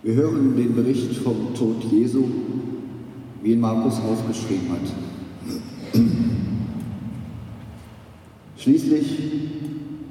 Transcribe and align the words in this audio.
Wir 0.00 0.14
hören 0.14 0.56
den 0.56 0.76
Bericht 0.76 1.16
vom 1.16 1.54
Tod 1.54 1.82
Jesu, 1.90 2.24
wie 3.42 3.52
ihn 3.52 3.60
Markus 3.60 3.94
aufgeschrieben 3.94 4.70
hat. 4.70 6.02
Schließlich 8.56 9.18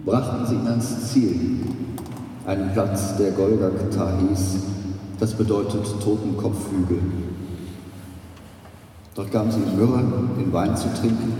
brachten 0.05 0.45
sie 0.45 0.55
ihn 0.55 0.67
ans 0.67 1.11
Ziel, 1.11 1.39
einen 2.45 2.73
Platz, 2.73 3.15
der 3.15 3.31
Golgatha 3.31 4.17
hieß, 4.19 4.57
das 5.21 5.33
bedeutet 5.33 5.85
Totenkopfhügel. 6.03 6.99
Dort 9.15 9.31
gaben 9.31 9.51
sie 9.51 9.59
ihm 9.59 9.77
Myrrhe, 9.77 10.03
den 10.37 10.51
Wein 10.51 10.75
zu 10.75 10.89
trinken, 10.99 11.33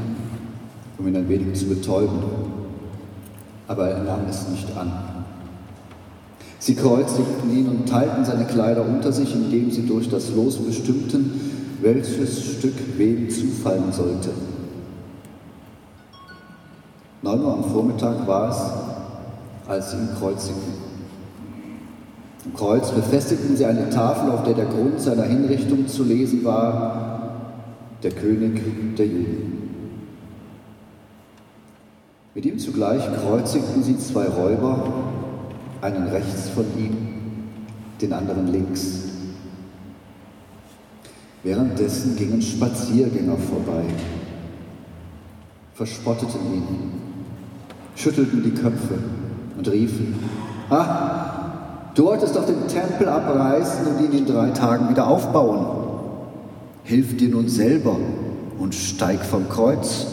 um 0.98 1.07
ihn 1.07 1.18
ein 1.18 1.27
wenig 1.27 1.59
zu 1.59 1.66
betäuben. 1.66 2.20
Aber 3.68 3.89
er 3.89 4.04
nahm 4.04 4.21
es 4.29 4.48
nicht 4.48 4.75
an. 4.77 5.06
Sie 6.59 6.75
kreuzigten 6.75 7.55
ihn 7.55 7.67
und 7.67 7.87
teilten 7.87 8.25
seine 8.25 8.45
Kleider 8.45 8.83
unter 8.85 9.11
sich, 9.11 9.33
indem 9.33 9.71
sie 9.71 9.85
durch 9.85 10.09
das 10.09 10.34
Los 10.35 10.57
bestimmten, 10.57 11.39
welches 11.81 12.43
Stück 12.43 12.73
wem 12.98 13.29
zufallen 13.29 13.91
sollte. 13.91 14.29
Neun 17.21 17.43
Uhr 17.43 17.53
am 17.53 17.63
Vormittag 17.63 18.27
war 18.27 18.49
es, 18.49 19.70
als 19.70 19.91
sie 19.91 19.98
ihn 19.98 20.09
kreuzigten. 20.17 20.88
Am 22.45 22.53
Kreuz 22.53 22.91
befestigten 22.91 23.57
sie 23.57 23.65
eine 23.65 23.89
Tafel, 23.89 24.31
auf 24.31 24.43
der 24.43 24.53
der 24.53 24.65
Grund 24.65 25.01
seiner 25.01 25.23
Hinrichtung 25.23 25.87
zu 25.87 26.03
lesen 26.03 26.43
war, 26.43 27.17
der 28.01 28.12
König 28.12 28.95
der 28.95 29.05
Juden. 29.05 29.57
Mit 32.34 32.45
ihm 32.45 32.59
zugleich 32.59 33.01
kreuzigten 33.21 33.84
sie 33.84 33.98
zwei 33.98 34.26
Räuber, 34.26 35.06
einen 35.81 36.08
rechts 36.08 36.49
von 36.49 36.66
ihm, 36.77 36.98
den 38.02 38.13
anderen 38.13 38.48
links. 38.48 39.04
Währenddessen 41.44 42.16
gingen 42.16 42.41
Spaziergänger 42.41 43.38
vorbei, 43.38 43.84
verspotteten 45.74 46.54
ihn, 46.54 46.91
schüttelten 47.96 48.43
die 48.43 48.51
Köpfe 48.51 48.99
und 49.57 49.68
riefen, 49.70 50.16
Ah, 50.70 51.91
du 51.96 52.05
wolltest 52.05 52.35
doch 52.35 52.46
den 52.46 52.68
Tempel 52.68 53.07
abreißen 53.07 53.88
und 53.88 54.04
ihn 54.04 54.12
in 54.20 54.26
drei 54.26 54.49
Tagen 54.49 54.90
wieder 54.90 55.07
aufbauen. 55.07 55.66
Hilf 56.84 57.16
dir 57.16 57.29
nun 57.29 57.48
selber 57.48 57.96
und 58.60 58.76
steig 58.76 59.23
vom 59.23 59.48
Kreuz. 59.48 60.07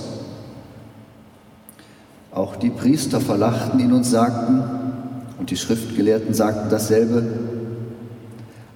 Auch 2.30 2.56
die 2.56 2.70
Priester 2.70 3.20
verlachten 3.20 3.80
ihn 3.80 3.92
und 3.92 4.04
sagten, 4.04 4.83
und 5.38 5.50
die 5.50 5.56
Schriftgelehrten 5.56 6.34
sagten 6.34 6.70
dasselbe, 6.70 7.24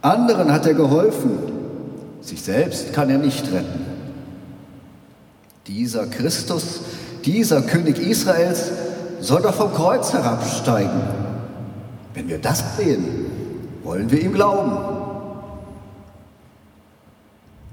anderen 0.02 0.52
hat 0.52 0.66
er 0.66 0.74
geholfen, 0.74 1.38
sich 2.20 2.42
selbst 2.42 2.92
kann 2.92 3.10
er 3.10 3.18
nicht 3.18 3.52
retten. 3.52 3.86
Dieser 5.66 6.06
Christus, 6.06 6.80
dieser 7.24 7.62
König 7.62 7.98
Israels 7.98 8.70
soll 9.20 9.42
doch 9.42 9.54
vom 9.54 9.72
Kreuz 9.74 10.12
herabsteigen. 10.12 11.00
Wenn 12.14 12.28
wir 12.28 12.38
das 12.38 12.76
sehen, 12.76 13.04
wollen 13.82 14.10
wir 14.10 14.20
ihm 14.20 14.32
glauben. 14.32 14.72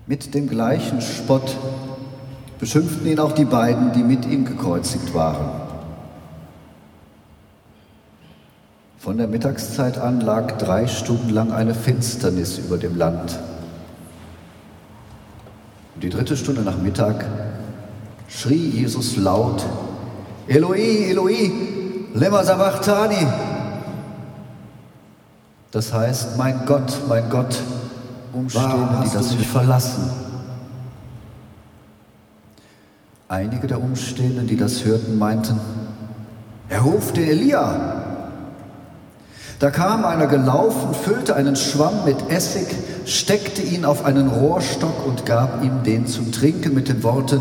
Mit 0.08 0.33
dem 0.33 0.47
gleichen 0.47 1.02
Spott 1.02 1.55
beschimpften 2.59 3.08
ihn 3.08 3.20
auch 3.20 3.31
die 3.31 3.45
beiden, 3.45 3.92
die 3.94 4.03
mit 4.03 4.25
ihm 4.25 4.45
gekreuzigt 4.45 5.14
waren. 5.14 5.64
Von 9.06 9.20
der 9.20 9.28
Mittagszeit 9.28 10.00
an 10.00 10.20
lag 10.20 10.58
drei 10.58 10.88
Stunden 10.88 11.30
lang 11.30 11.52
eine 11.52 11.75
Finsternis 11.75 12.58
über 12.58 12.80
dem 12.80 12.98
Land. 12.98 13.38
Die 16.02 16.09
dritte 16.09 16.36
Stunde 16.36 16.61
nach 16.64 16.80
Mittag 16.80 17.23
schrie 18.28 18.67
Jesus 18.67 19.16
laut, 19.17 19.64
Eloi, 20.48 21.11
Eloi, 21.11 21.52
lema 22.16 22.43
sabachthani. 22.43 23.27
Das 25.70 25.93
heißt, 25.93 26.36
mein 26.39 26.66
Gott, 26.66 26.98
mein 27.08 27.30
Gott, 27.30 27.61
Umstehende, 28.33 29.04
die 29.05 29.14
das 29.14 29.37
mich 29.37 29.48
verlassen. 29.48 30.10
Einige 33.27 33.67
der 33.67 33.80
Umstehenden, 33.80 34.48
die 34.48 34.58
das 34.58 34.83
hörten, 34.83 35.20
meinten, 35.20 35.60
er 36.70 36.82
ruft 36.82 37.17
den 37.17 37.30
Elia. 37.30 38.05
Da 39.60 39.71
kam 39.71 40.04
einer 40.04 40.27
gelaufen, 40.27 40.93
füllte 40.93 41.36
einen 41.36 41.55
Schwamm 41.55 42.04
mit 42.05 42.30
Essig, 42.30 42.67
steckte 43.05 43.61
ihn 43.61 43.86
auf 43.86 44.04
einen 44.04 44.27
Rohrstock 44.27 45.05
und 45.05 45.26
gab 45.26 45.64
ihm 45.64 45.83
den 45.83 46.08
zum 46.08 46.32
Trinken 46.32 46.73
mit 46.73 46.89
den 46.89 47.04
Worten, 47.04 47.39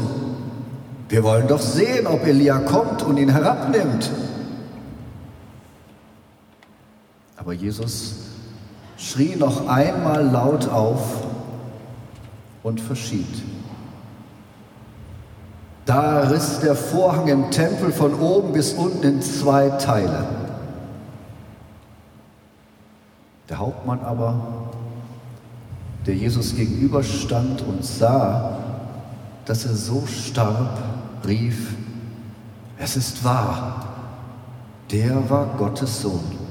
wir 1.08 1.22
wollen 1.22 1.46
doch 1.46 1.60
sehen, 1.60 2.06
ob 2.06 2.26
Elia 2.26 2.58
kommt 2.58 3.02
und 3.02 3.18
ihn 3.18 3.28
herabnimmt. 3.28 4.10
Aber 7.36 7.52
Jesus 7.52 8.14
schrie 8.96 9.36
noch 9.36 9.68
einmal 9.68 10.24
laut 10.24 10.68
auf 10.68 11.22
und 12.62 12.80
verschied. 12.80 13.42
Da 15.84 16.20
riss 16.20 16.60
der 16.60 16.74
Vorhang 16.74 17.28
im 17.28 17.50
Tempel 17.50 17.92
von 17.92 18.14
oben 18.14 18.52
bis 18.52 18.72
unten 18.72 19.04
in 19.06 19.22
zwei 19.22 19.68
Teile. 19.68 20.43
Der 23.48 23.58
Hauptmann 23.58 24.00
aber, 24.00 24.70
der 26.06 26.14
Jesus 26.14 26.54
gegenüberstand 26.54 27.62
und 27.62 27.84
sah, 27.84 28.58
dass 29.44 29.64
er 29.66 29.74
so 29.74 30.06
starb, 30.06 30.78
rief, 31.26 31.74
es 32.78 32.96
ist 32.96 33.24
wahr, 33.24 33.84
der 34.90 35.28
war 35.28 35.46
Gottes 35.58 36.02
Sohn. 36.02 36.43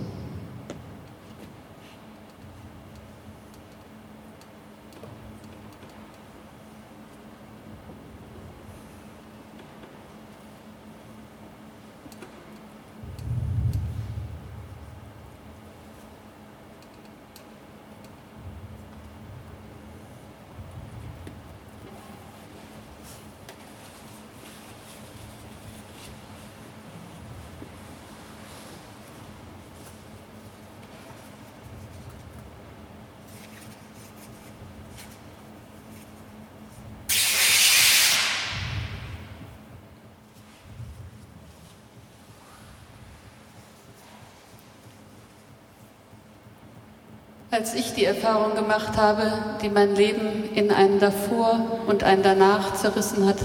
Als 47.54 47.76
ich 47.76 47.94
die 47.94 48.06
Erfahrung 48.06 48.56
gemacht 48.56 48.98
habe, 48.98 49.32
die 49.62 49.70
mein 49.70 49.94
Leben 49.94 50.50
in 50.56 50.72
einen 50.72 51.00
davor 51.00 51.82
und 51.86 52.04
einen 52.04 52.24
danach 52.24 52.74
zerrissen 52.74 53.28
hat, 53.28 53.38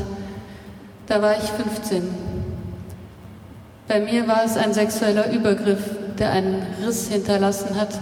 da 1.07 1.21
war 1.21 1.37
ich 1.37 1.45
15. 1.51 2.09
Bei 3.87 4.01
mir 4.01 4.27
war 4.27 4.47
es 4.47 4.57
ein 4.57 4.73
sexueller 4.73 5.31
Übergriff, 5.31 5.91
der 6.19 6.31
einen 6.31 6.63
Riss 6.83 7.09
hinterlassen 7.09 7.79
hat. 7.79 8.01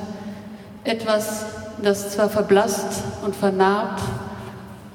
Etwas, 0.85 1.47
das 1.83 2.13
zwar 2.13 2.31
verblasst 2.31 3.03
und 3.25 3.35
vernarbt 3.35 4.01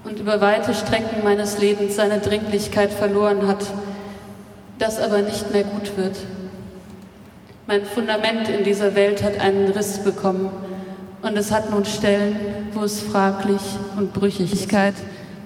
und 0.05 0.17
über 0.17 0.39
weite 0.39 0.73
Strecken 0.73 1.25
meines 1.25 1.57
Lebens 1.57 1.97
seine 1.97 2.19
Dringlichkeit 2.19 2.93
verloren 2.93 3.49
hat, 3.49 3.65
das 4.79 4.97
aber 4.97 5.17
nicht 5.23 5.51
mehr 5.51 5.65
gut 5.65 5.97
wird. 5.97 6.15
Mein 7.67 7.83
Fundament 7.83 8.47
in 8.47 8.63
dieser 8.63 8.95
Welt 8.95 9.21
hat 9.23 9.41
einen 9.41 9.71
Riss 9.71 9.97
bekommen 10.05 10.70
und 11.21 11.37
es 11.37 11.51
hat 11.51 11.69
nun 11.69 11.85
Stellen, 11.85 12.35
wo 12.73 12.83
es 12.83 13.01
fraglich 13.01 13.61
und 13.97 14.13
Brüchigkeit 14.13 14.95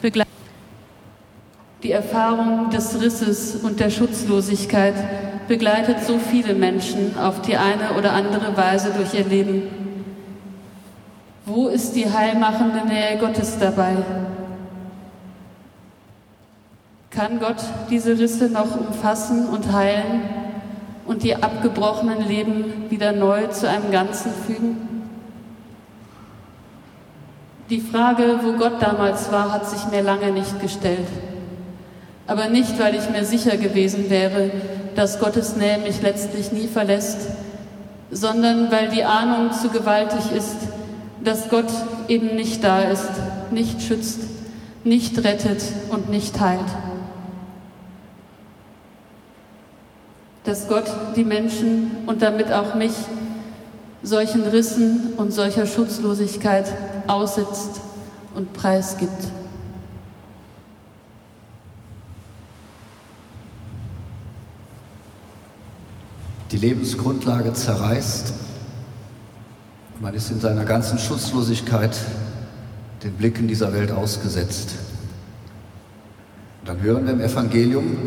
begleitet. 0.01 0.33
Die 1.83 1.91
Erfahrung 1.91 2.69
des 2.69 2.99
Risses 2.99 3.55
und 3.55 3.79
der 3.79 3.89
Schutzlosigkeit 3.89 4.95
begleitet 5.47 6.03
so 6.03 6.17
viele 6.17 6.55
Menschen 6.55 7.17
auf 7.17 7.41
die 7.41 7.57
eine 7.57 7.93
oder 7.97 8.13
andere 8.13 8.57
Weise 8.57 8.91
durch 8.91 9.13
ihr 9.13 9.25
Leben. 9.25 9.63
Wo 11.45 11.67
ist 11.67 11.95
die 11.95 12.11
heilmachende 12.11 12.87
Nähe 12.87 13.17
Gottes 13.19 13.59
dabei? 13.59 13.97
Kann 17.11 17.39
Gott 17.39 17.63
diese 17.89 18.17
Risse 18.17 18.49
noch 18.49 18.75
umfassen 18.75 19.47
und 19.47 19.71
heilen 19.71 20.21
und 21.05 21.21
die 21.21 21.35
abgebrochenen 21.35 22.27
Leben 22.27 22.89
wieder 22.89 23.11
neu 23.11 23.47
zu 23.47 23.69
einem 23.69 23.91
Ganzen 23.91 24.31
fügen? 24.47 24.94
Die 27.71 27.81
Frage, 27.81 28.39
wo 28.43 28.53
Gott 28.53 28.79
damals 28.79 29.31
war, 29.31 29.51
hat 29.51 29.67
sich 29.67 29.87
mir 29.87 30.03
lange 30.03 30.31
nicht 30.31 30.61
gestellt. 30.61 31.07
Aber 32.27 32.47
nicht, 32.47 32.79
weil 32.79 32.93
ich 32.93 33.09
mir 33.09 33.25
sicher 33.25 33.57
gewesen 33.57 34.11
wäre, 34.11 34.51
dass 34.95 35.19
Gottes 35.19 35.55
Nähe 35.55 35.79
mich 35.79 36.01
letztlich 36.03 36.51
nie 36.51 36.67
verlässt, 36.67 37.27
sondern 38.11 38.71
weil 38.71 38.89
die 38.89 39.03
Ahnung 39.03 39.51
zu 39.51 39.69
gewaltig 39.69 40.31
ist, 40.35 40.57
dass 41.23 41.49
Gott 41.49 41.71
eben 42.07 42.35
nicht 42.35 42.63
da 42.63 42.81
ist, 42.81 43.09
nicht 43.49 43.81
schützt, 43.81 44.19
nicht 44.83 45.23
rettet 45.23 45.63
und 45.89 46.09
nicht 46.09 46.39
heilt. 46.39 46.61
Dass 50.43 50.67
Gott 50.67 50.85
die 51.15 51.23
Menschen 51.23 51.97
und 52.05 52.21
damit 52.21 52.51
auch 52.53 52.75
mich 52.75 52.93
solchen 54.03 54.43
Rissen 54.43 55.13
und 55.17 55.33
solcher 55.33 55.65
Schutzlosigkeit 55.65 56.71
aussetzt 57.07 57.81
und 58.33 58.53
preisgibt. 58.53 59.31
Die 66.51 66.57
Lebensgrundlage 66.57 67.53
zerreißt. 67.53 68.33
Man 69.99 70.13
ist 70.13 70.29
in 70.29 70.39
seiner 70.39 70.65
ganzen 70.65 70.99
Schutzlosigkeit 70.99 71.97
den 73.03 73.13
Blicken 73.13 73.47
dieser 73.47 73.73
Welt 73.73 73.91
ausgesetzt. 73.91 74.75
Dann 76.65 76.81
hören 76.81 77.05
wir 77.05 77.13
im 77.13 77.21
Evangelium, 77.21 77.97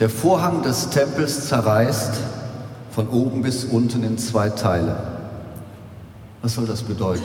der 0.00 0.10
Vorhang 0.10 0.62
des 0.62 0.90
Tempels 0.90 1.48
zerreißt 1.48 2.14
von 2.90 3.08
oben 3.08 3.42
bis 3.42 3.64
unten 3.64 4.02
in 4.04 4.18
zwei 4.18 4.50
Teile. 4.50 4.96
Was 6.42 6.54
soll 6.54 6.66
das 6.66 6.82
bedeuten? 6.82 7.24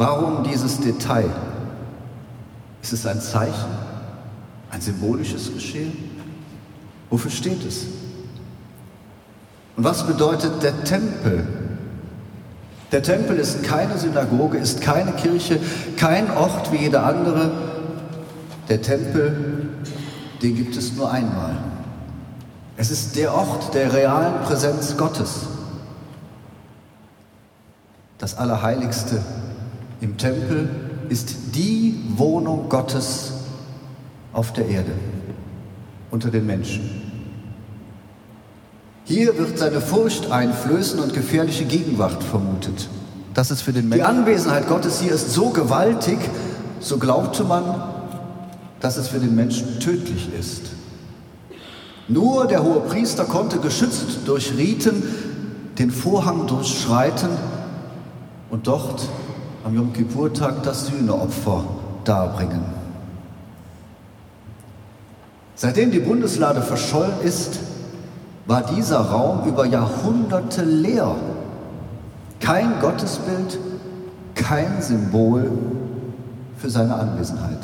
Warum 0.00 0.44
dieses 0.44 0.80
Detail? 0.80 1.28
Ist 2.80 2.94
es 2.94 3.04
ein 3.04 3.20
Zeichen? 3.20 3.68
Ein 4.70 4.80
symbolisches 4.80 5.52
Geschehen? 5.52 5.92
Wofür 7.10 7.30
steht 7.30 7.62
es? 7.66 7.84
Und 9.76 9.84
was 9.84 10.06
bedeutet 10.06 10.62
der 10.62 10.84
Tempel? 10.84 11.46
Der 12.90 13.02
Tempel 13.02 13.38
ist 13.38 13.62
keine 13.62 13.98
Synagoge, 13.98 14.56
ist 14.56 14.80
keine 14.80 15.12
Kirche, 15.12 15.60
kein 15.98 16.30
Ort 16.30 16.72
wie 16.72 16.78
jeder 16.78 17.04
andere. 17.04 17.50
Der 18.70 18.80
Tempel, 18.80 19.68
den 20.40 20.56
gibt 20.56 20.78
es 20.78 20.94
nur 20.94 21.10
einmal. 21.12 21.58
Es 22.78 22.90
ist 22.90 23.16
der 23.16 23.34
Ort 23.34 23.74
der 23.74 23.92
realen 23.92 24.40
Präsenz 24.44 24.96
Gottes. 24.96 25.40
Das 28.16 28.38
Allerheiligste 28.38 29.20
im 30.00 30.16
Tempel 30.16 30.68
ist 31.08 31.54
die 31.54 31.94
Wohnung 32.16 32.68
Gottes 32.68 33.32
auf 34.32 34.52
der 34.52 34.66
Erde, 34.68 34.92
unter 36.10 36.30
den 36.30 36.46
Menschen. 36.46 37.02
Hier 39.04 39.36
wird 39.36 39.58
seine 39.58 39.80
Furcht 39.80 40.30
einflößen 40.30 41.00
und 41.00 41.12
gefährliche 41.12 41.64
Gegenwart 41.64 42.22
vermutet. 42.22 42.88
Das 43.34 43.50
ist 43.50 43.62
für 43.62 43.72
den 43.72 43.88
Menschen. 43.88 44.04
Die 44.04 44.08
Anwesenheit 44.08 44.68
Gottes 44.68 45.00
hier 45.00 45.12
ist 45.12 45.32
so 45.32 45.50
gewaltig, 45.50 46.18
so 46.78 46.98
glaubte 46.98 47.44
man, 47.44 47.82
dass 48.80 48.96
es 48.96 49.08
für 49.08 49.18
den 49.18 49.34
Menschen 49.34 49.80
tödlich 49.80 50.28
ist. 50.38 50.70
Nur 52.08 52.46
der 52.46 52.62
hohe 52.62 52.80
Priester 52.80 53.24
konnte 53.24 53.58
geschützt 53.58 54.20
durch 54.26 54.56
Riten 54.56 55.02
den 55.78 55.90
Vorhang 55.90 56.46
durchschreiten 56.46 57.30
und 58.50 58.66
dort 58.66 59.08
am 59.64 59.74
Yom 59.74 59.92
Kippur-Tag 59.92 60.62
das 60.62 60.86
Sühneopfer 60.86 61.64
darbringen. 62.04 62.64
Seitdem 65.54 65.90
die 65.90 66.00
Bundeslade 66.00 66.62
verschollen 66.62 67.20
ist, 67.22 67.60
war 68.46 68.62
dieser 68.62 69.00
Raum 69.00 69.46
über 69.46 69.66
Jahrhunderte 69.66 70.64
leer. 70.64 71.16
Kein 72.40 72.80
Gottesbild, 72.80 73.58
kein 74.34 74.80
Symbol 74.80 75.50
für 76.56 76.70
seine 76.70 76.94
Anwesenheit. 76.94 77.58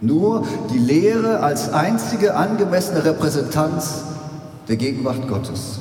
Nur 0.00 0.44
die 0.72 0.78
Lehre 0.78 1.40
als 1.40 1.72
einzige 1.72 2.34
angemessene 2.34 3.04
Repräsentanz 3.04 4.02
der 4.68 4.76
Gegenwart 4.76 5.28
Gottes. 5.28 5.78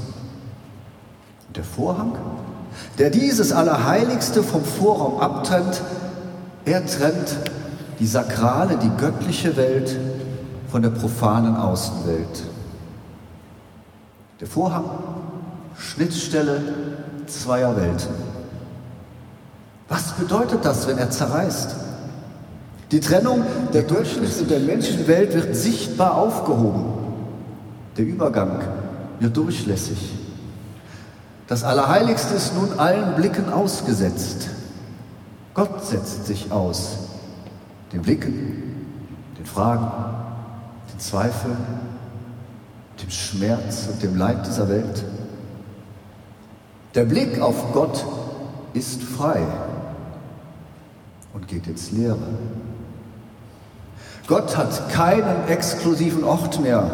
Und 1.47 1.57
der 1.57 1.63
Vorhang, 1.63 2.13
der 2.97 3.09
dieses 3.09 3.51
Allerheiligste 3.51 4.43
vom 4.43 4.63
Vorraum 4.63 5.19
abtrennt, 5.19 5.81
er 6.65 6.85
trennt 6.85 7.35
die 7.99 8.07
sakrale, 8.07 8.77
die 8.77 8.91
göttliche 8.99 9.55
Welt 9.57 9.97
von 10.69 10.81
der 10.81 10.89
profanen 10.89 11.55
Außenwelt. 11.55 12.43
Der 14.39 14.47
Vorhang, 14.47 14.85
Schnittstelle 15.77 16.61
zweier 17.27 17.75
Welten. 17.75 18.13
Was 19.87 20.11
bedeutet 20.13 20.65
das, 20.65 20.87
wenn 20.87 20.97
er 20.97 21.09
zerreißt? 21.09 21.75
Die 22.91 22.99
Trennung 22.99 23.43
der 23.73 23.87
Durchschnitts- 23.87 24.41
und 24.41 24.51
der 24.51 24.59
Menschenwelt 24.59 25.33
wird 25.33 25.55
sichtbar 25.55 26.15
aufgehoben. 26.15 26.85
Der 27.97 28.05
Übergang 28.05 28.61
wird 29.19 29.35
durchlässig. 29.35 30.16
Das 31.47 31.63
Allerheiligste 31.63 32.35
ist 32.35 32.55
nun 32.55 32.77
allen 32.77 33.15
Blicken 33.15 33.51
ausgesetzt. 33.51 34.49
Gott 35.53 35.85
setzt 35.85 36.25
sich 36.27 36.51
aus. 36.51 36.97
Den 37.93 38.01
Blicken, 38.01 38.85
den 39.37 39.45
Fragen, 39.45 39.89
den 40.93 40.99
Zweifeln, 40.99 41.57
dem 43.01 43.09
Schmerz 43.09 43.87
und 43.89 44.03
dem 44.03 44.17
Leid 44.17 44.45
dieser 44.45 44.67
Welt. 44.67 45.05
Der 46.95 47.05
Blick 47.05 47.39
auf 47.39 47.71
Gott 47.71 48.03
ist 48.73 49.01
frei 49.01 49.41
und 51.33 51.47
geht 51.47 51.67
ins 51.67 51.91
Leere. 51.91 52.17
Gott 54.27 54.57
hat 54.57 54.89
keinen 54.89 55.47
exklusiven 55.47 56.25
Ort 56.25 56.59
mehr. 56.59 56.91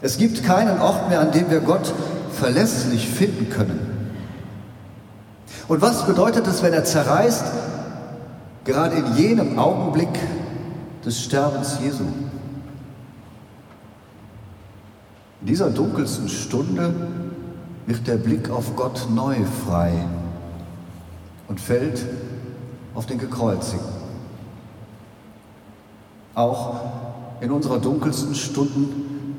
Es 0.00 0.18
gibt 0.18 0.44
keinen 0.44 0.80
Ort 0.80 1.08
mehr, 1.08 1.20
an 1.20 1.32
dem 1.32 1.50
wir 1.50 1.60
Gott 1.60 1.92
verlässlich 2.38 3.08
finden 3.08 3.50
können. 3.50 3.80
Und 5.66 5.82
was 5.82 6.06
bedeutet 6.06 6.46
es, 6.46 6.62
wenn 6.62 6.72
er 6.72 6.84
zerreißt, 6.84 7.44
gerade 8.64 8.96
in 8.96 9.16
jenem 9.16 9.58
Augenblick 9.58 10.08
des 11.04 11.20
Sterbens 11.20 11.78
Jesu? 11.82 12.04
In 15.40 15.46
dieser 15.46 15.70
dunkelsten 15.70 16.28
Stunde 16.28 16.94
wird 17.86 18.06
der 18.06 18.16
Blick 18.16 18.50
auf 18.50 18.76
Gott 18.76 19.08
neu 19.14 19.36
frei 19.66 19.92
und 21.48 21.60
fällt 21.60 22.04
auf 22.94 23.06
den 23.06 23.18
Gekreuzigten. 23.18 23.98
Auch 26.34 26.80
in 27.40 27.50
unserer 27.50 27.78
dunkelsten 27.78 28.34
Stunden 28.34 29.34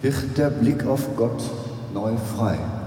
wird 0.00 0.36
der 0.36 0.50
Blick 0.50 0.86
auf 0.86 1.16
Gott 1.16 1.42
neu 1.92 2.16
frei. 2.16 2.79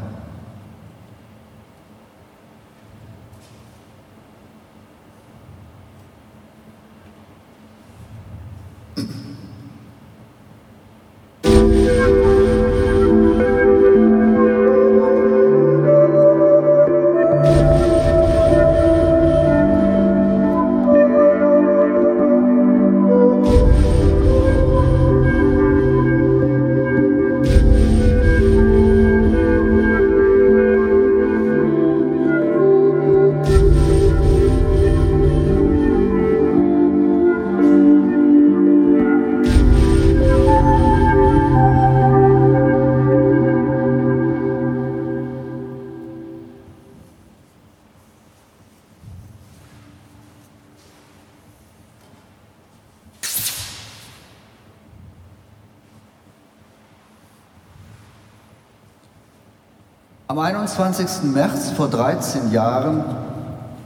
Am 60.34 60.40
21. 60.40 61.32
März 61.32 61.70
vor 61.78 61.90
13 61.90 62.52
Jahren 62.52 63.04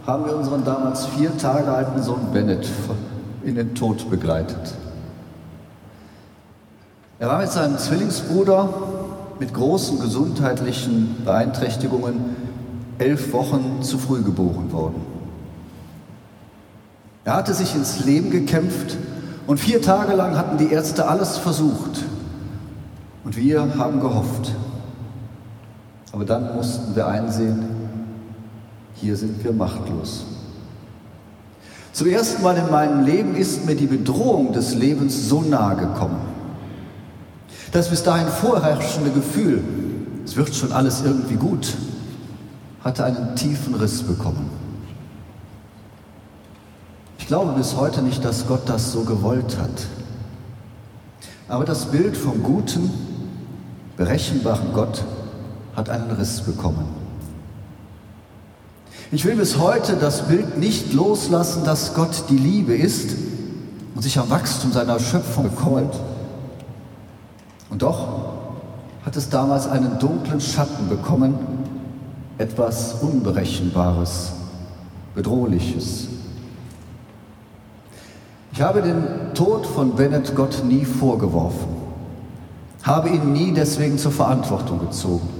haben 0.06 0.24
wir 0.24 0.34
unseren 0.34 0.64
damals 0.64 1.06
vier 1.08 1.38
Tage 1.38 1.70
alten 1.70 2.02
Sohn 2.02 2.32
Bennett 2.32 2.70
in 3.44 3.56
den 3.56 3.76
Tod 3.76 4.10
begleitet. 4.10 4.74
Er 7.20 7.28
war 7.28 7.40
mit 7.40 7.52
seinem 7.52 7.78
Zwillingsbruder 7.78 8.70
mit 9.42 9.54
großen 9.54 10.00
gesundheitlichen 10.00 11.22
Beeinträchtigungen 11.26 12.38
elf 12.98 13.34
Wochen 13.34 13.80
zu 13.82 13.98
früh 13.98 14.22
geboren 14.22 14.72
worden. 14.72 15.02
Er 17.26 17.36
hatte 17.36 17.54
sich 17.54 17.76
ins 17.76 18.06
Leben 18.06 18.32
gekämpft 18.32 18.96
und 19.48 19.60
vier 19.60 19.82
Tage 19.82 20.14
lang 20.14 20.38
hatten 20.38 20.58
die 20.58 20.72
Ärzte 20.72 21.10
alles 21.10 21.38
versucht. 21.38 22.06
Und 23.26 23.36
wir 23.36 23.78
haben 23.78 24.00
gehofft. 24.00 24.54
Aber 26.18 26.26
dann 26.26 26.56
mussten 26.56 26.96
wir 26.96 27.06
einsehen, 27.06 27.64
hier 28.96 29.16
sind 29.16 29.44
wir 29.44 29.54
machtlos. 29.54 30.26
Zum 31.94 32.08
ersten 32.08 32.42
Mal 32.42 32.58
in 32.58 32.72
meinem 32.72 33.06
Leben 33.06 33.36
ist 33.36 33.68
mir 33.68 33.76
die 33.76 33.86
Bedrohung 33.86 34.52
des 34.52 34.74
Lebens 34.74 35.30
so 35.30 35.44
nahe 35.44 35.76
gekommen. 35.76 36.20
Das 37.72 37.92
bis 37.92 38.02
dahin 38.02 38.30
vorherrschende 38.30 39.12
Gefühl, 39.12 39.64
es 40.26 40.36
wird 40.36 40.56
schon 40.56 40.72
alles 40.72 41.04
irgendwie 41.06 41.36
gut, 41.36 41.76
hatte 42.84 43.06
einen 43.06 43.36
tiefen 43.36 43.76
Riss 43.76 44.02
bekommen. 44.02 44.50
Ich 47.20 47.28
glaube 47.28 47.52
bis 47.52 47.76
heute 47.76 48.02
nicht, 48.02 48.26
dass 48.26 48.48
Gott 48.48 48.68
das 48.68 48.92
so 48.92 49.02
gewollt 49.02 49.56
hat. 49.60 49.86
Aber 51.48 51.64
das 51.64 51.92
Bild 51.92 52.18
vom 52.18 52.42
guten, 52.42 52.90
berechenbaren 53.98 54.74
Gott 54.74 55.04
hat 55.78 55.90
einen 55.92 56.10
Riss 56.10 56.42
bekommen. 56.42 56.86
Ich 59.12 59.24
will 59.24 59.36
bis 59.36 59.60
heute 59.60 59.96
das 59.96 60.28
Bild 60.28 60.58
nicht 60.58 60.92
loslassen, 60.92 61.64
dass 61.64 61.94
Gott 61.94 62.24
die 62.30 62.38
Liebe 62.38 62.76
ist 62.76 63.12
und 63.94 64.02
sich 64.02 64.18
am 64.18 64.30
Wachstum 64.32 64.74
seiner 64.74 65.00
Schöpfung 65.00 65.52
freut. 65.52 65.94
Und 67.70 67.84
doch 67.84 68.08
hat 69.06 69.16
es 69.16 69.30
damals 69.30 69.68
einen 69.68 70.00
dunklen 70.00 70.42
Schatten 70.42 70.90
bekommen, 70.90 71.36
etwas 72.40 72.96
Unberechenbares, 73.02 74.32
Bedrohliches. 75.14 76.08
Ich 78.52 78.62
habe 78.62 78.82
den 78.82 79.34
Tod 79.36 79.68
von 79.68 79.96
Bennett 79.96 80.36
Gott 80.36 80.64
nie 80.66 80.86
vorgeworfen, 80.86 81.68
habe 82.82 83.10
ihn 83.10 83.32
nie 83.32 83.54
deswegen 83.54 84.00
zur 84.00 84.12
Verantwortung 84.12 84.80
gezogen. 84.80 85.37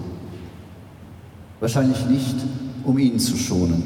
Wahrscheinlich 1.60 2.06
nicht, 2.06 2.36
um 2.84 2.98
ihn 3.00 3.20
zu 3.20 3.36
schonen, 3.36 3.84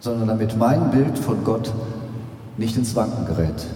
sondern 0.00 0.28
damit 0.28 0.56
mein 0.56 0.90
Bild 0.90 1.18
von 1.18 1.44
Gott 1.44 1.72
nicht 2.56 2.76
ins 2.76 2.96
Wanken 2.96 3.26
gerät. 3.26 3.66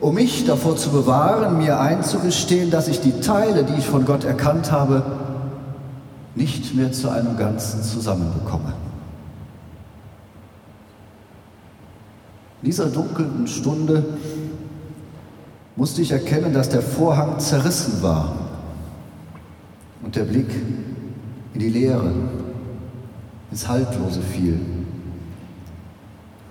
Um 0.00 0.14
mich 0.14 0.44
davor 0.44 0.76
zu 0.76 0.90
bewahren, 0.90 1.56
mir 1.56 1.80
einzugestehen, 1.80 2.70
dass 2.70 2.88
ich 2.88 3.00
die 3.00 3.20
Teile, 3.20 3.64
die 3.64 3.74
ich 3.78 3.86
von 3.86 4.04
Gott 4.04 4.24
erkannt 4.24 4.70
habe, 4.70 5.02
nicht 6.34 6.74
mehr 6.74 6.92
zu 6.92 7.08
einem 7.08 7.38
Ganzen 7.38 7.82
zusammenbekomme. 7.82 8.74
In 12.60 12.66
dieser 12.66 12.86
dunklen 12.86 13.46
Stunde 13.46 14.04
musste 15.76 16.02
ich 16.02 16.10
erkennen, 16.10 16.52
dass 16.52 16.68
der 16.68 16.82
Vorhang 16.82 17.38
zerrissen 17.38 18.02
war 18.02 18.43
der 20.14 20.24
Blick 20.24 20.50
in 21.54 21.60
die 21.60 21.68
Leere, 21.68 22.12
ins 23.50 23.68
Haltlose 23.68 24.22
fiel. 24.22 24.60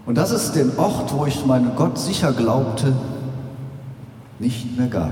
Und 0.05 0.17
dass 0.17 0.31
es 0.31 0.51
den 0.51 0.77
Ort, 0.77 1.13
wo 1.17 1.25
ich 1.25 1.45
meinen 1.45 1.75
Gott 1.75 1.97
sicher 1.97 2.33
glaubte, 2.33 2.93
nicht 4.39 4.77
mehr 4.77 4.87
gab. 4.87 5.11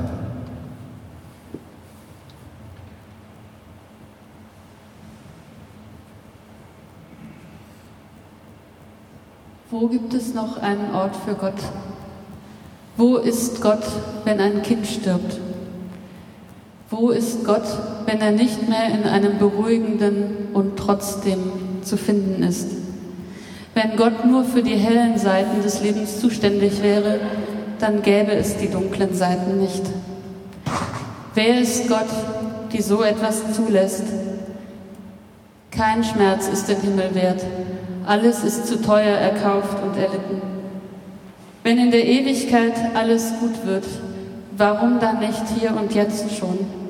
Wo 9.69 9.87
gibt 9.87 10.13
es 10.13 10.33
noch 10.33 10.57
einen 10.57 10.93
Ort 10.93 11.15
für 11.15 11.33
Gott? 11.33 11.53
Wo 12.97 13.15
ist 13.15 13.61
Gott, 13.61 13.83
wenn 14.25 14.41
ein 14.41 14.61
Kind 14.61 14.85
stirbt? 14.85 15.39
Wo 16.91 17.09
ist 17.09 17.45
Gott, 17.45 17.63
wenn 18.05 18.19
er 18.19 18.31
nicht 18.31 18.67
mehr 18.67 18.89
in 18.93 19.05
einem 19.05 19.37
beruhigenden 19.37 20.49
und 20.53 20.75
trotzdem 20.75 21.39
zu 21.83 21.95
finden 21.95 22.43
ist? 22.43 22.67
Wenn 23.73 23.95
Gott 23.95 24.25
nur 24.25 24.43
für 24.43 24.61
die 24.61 24.75
hellen 24.75 25.17
Seiten 25.17 25.61
des 25.63 25.81
Lebens 25.81 26.19
zuständig 26.19 26.83
wäre, 26.83 27.21
dann 27.79 28.01
gäbe 28.01 28.33
es 28.33 28.57
die 28.57 28.67
dunklen 28.67 29.13
Seiten 29.13 29.61
nicht. 29.61 29.83
Wer 31.33 31.61
ist 31.61 31.87
Gott, 31.87 32.09
die 32.73 32.81
so 32.81 33.03
etwas 33.03 33.53
zulässt? 33.53 34.03
Kein 35.71 36.03
Schmerz 36.03 36.49
ist 36.49 36.67
den 36.67 36.81
Himmel 36.81 37.15
wert. 37.15 37.45
Alles 38.05 38.43
ist 38.43 38.67
zu 38.67 38.81
teuer 38.81 39.15
erkauft 39.15 39.81
und 39.81 39.95
erlitten. 39.95 40.41
Wenn 41.63 41.77
in 41.77 41.91
der 41.91 42.05
Ewigkeit 42.05 42.73
alles 42.95 43.31
gut 43.39 43.65
wird, 43.65 43.85
warum 44.57 44.99
dann 44.99 45.19
nicht 45.19 45.47
hier 45.57 45.73
und 45.73 45.95
jetzt 45.95 46.35
schon? 46.35 46.80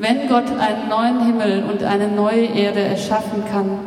Wenn 0.00 0.28
Gott 0.28 0.46
einen 0.58 0.88
neuen 0.88 1.26
Himmel 1.26 1.62
und 1.70 1.84
eine 1.84 2.08
neue 2.08 2.46
Erde 2.46 2.80
erschaffen 2.80 3.44
kann 3.52 3.80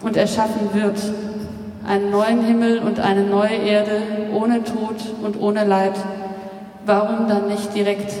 und 0.00 0.16
erschaffen 0.16 0.72
wird, 0.72 0.96
einen 1.84 2.12
neuen 2.12 2.44
Himmel 2.44 2.78
und 2.78 3.00
eine 3.00 3.24
neue 3.24 3.56
Erde 3.56 4.00
ohne 4.32 4.62
Tod 4.62 4.94
und 5.24 5.40
ohne 5.40 5.64
Leid, 5.64 5.94
warum 6.86 7.26
dann 7.26 7.48
nicht 7.48 7.74
direkt? 7.74 8.12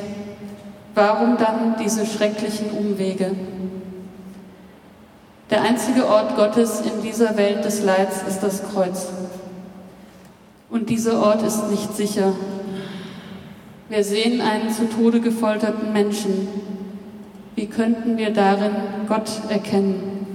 Warum 0.96 1.36
dann 1.36 1.76
diese 1.80 2.04
schrecklichen 2.04 2.72
Umwege? 2.72 3.30
Der 5.50 5.62
einzige 5.62 6.08
Ort 6.08 6.34
Gottes 6.34 6.80
in 6.80 7.00
dieser 7.00 7.36
Welt 7.36 7.64
des 7.64 7.84
Leids 7.84 8.24
ist 8.26 8.40
das 8.40 8.64
Kreuz. 8.72 9.06
Und 10.68 10.90
dieser 10.90 11.22
Ort 11.22 11.42
ist 11.42 11.70
nicht 11.70 11.94
sicher. 11.96 12.32
Wir 13.88 14.02
sehen 14.02 14.40
einen 14.40 14.70
zu 14.70 14.88
Tode 14.90 15.20
gefolterten 15.20 15.92
Menschen. 15.92 16.69
Wie 17.56 17.66
könnten 17.66 18.16
wir 18.16 18.32
darin 18.32 18.76
Gott 19.08 19.30
erkennen? 19.48 20.26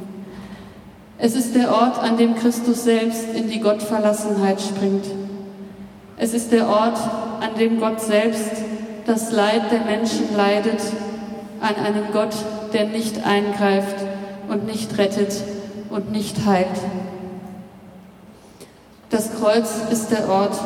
Es 1.17 1.35
ist 1.35 1.55
der 1.55 1.71
Ort, 1.71 1.97
an 1.97 2.17
dem 2.17 2.35
Christus 2.35 2.83
selbst 2.83 3.33
in 3.33 3.49
die 3.49 3.61
Gottverlassenheit 3.61 4.59
springt. 4.61 5.05
Es 6.17 6.33
ist 6.33 6.51
der 6.51 6.67
Ort, 6.67 6.97
an 7.41 7.57
dem 7.57 7.79
Gott 7.79 8.01
selbst 8.01 8.51
das 9.05 9.31
Leid 9.31 9.71
der 9.71 9.81
Menschen 9.81 10.35
leidet, 10.35 10.81
an 11.61 11.75
einem 11.75 12.11
Gott, 12.11 12.35
der 12.73 12.87
nicht 12.87 13.25
eingreift 13.25 13.95
und 14.49 14.65
nicht 14.65 14.97
rettet 14.97 15.41
und 15.89 16.11
nicht 16.11 16.45
heilt. 16.45 16.67
Das 19.09 19.33
Kreuz 19.39 19.69
ist 19.91 20.11
der 20.11 20.27
Ort, 20.29 20.59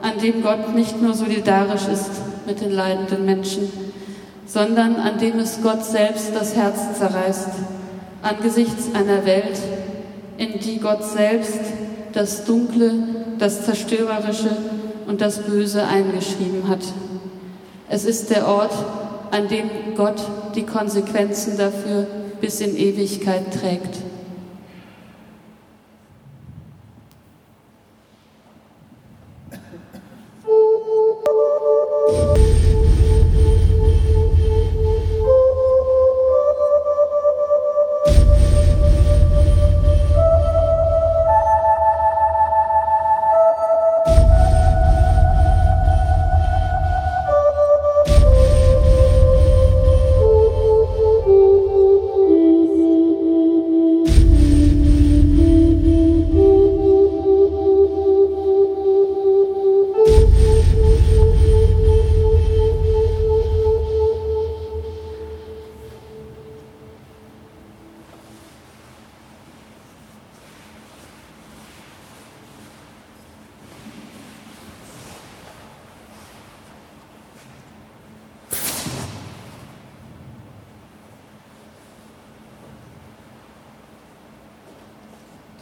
an 0.00 0.18
dem 0.22 0.42
Gott 0.42 0.74
nicht 0.74 1.00
nur 1.02 1.14
solidarisch 1.14 1.88
ist 1.88 2.10
mit 2.46 2.60
den 2.60 2.70
leidenden 2.70 3.24
Menschen, 3.24 3.91
sondern 4.52 4.96
an 4.96 5.18
dem 5.18 5.38
es 5.38 5.62
Gott 5.62 5.82
selbst 5.82 6.34
das 6.34 6.54
Herz 6.54 6.98
zerreißt, 6.98 7.48
angesichts 8.20 8.94
einer 8.94 9.24
Welt, 9.24 9.58
in 10.36 10.58
die 10.58 10.78
Gott 10.78 11.02
selbst 11.04 11.60
das 12.12 12.44
Dunkle, 12.44 12.92
das 13.38 13.64
Zerstörerische 13.64 14.54
und 15.06 15.22
das 15.22 15.38
Böse 15.38 15.86
eingeschrieben 15.86 16.68
hat. 16.68 16.82
Es 17.88 18.04
ist 18.04 18.28
der 18.28 18.46
Ort, 18.46 18.74
an 19.30 19.48
dem 19.48 19.70
Gott 19.96 20.20
die 20.54 20.64
Konsequenzen 20.64 21.56
dafür 21.56 22.06
bis 22.42 22.60
in 22.60 22.76
Ewigkeit 22.76 23.54
trägt. 23.58 24.11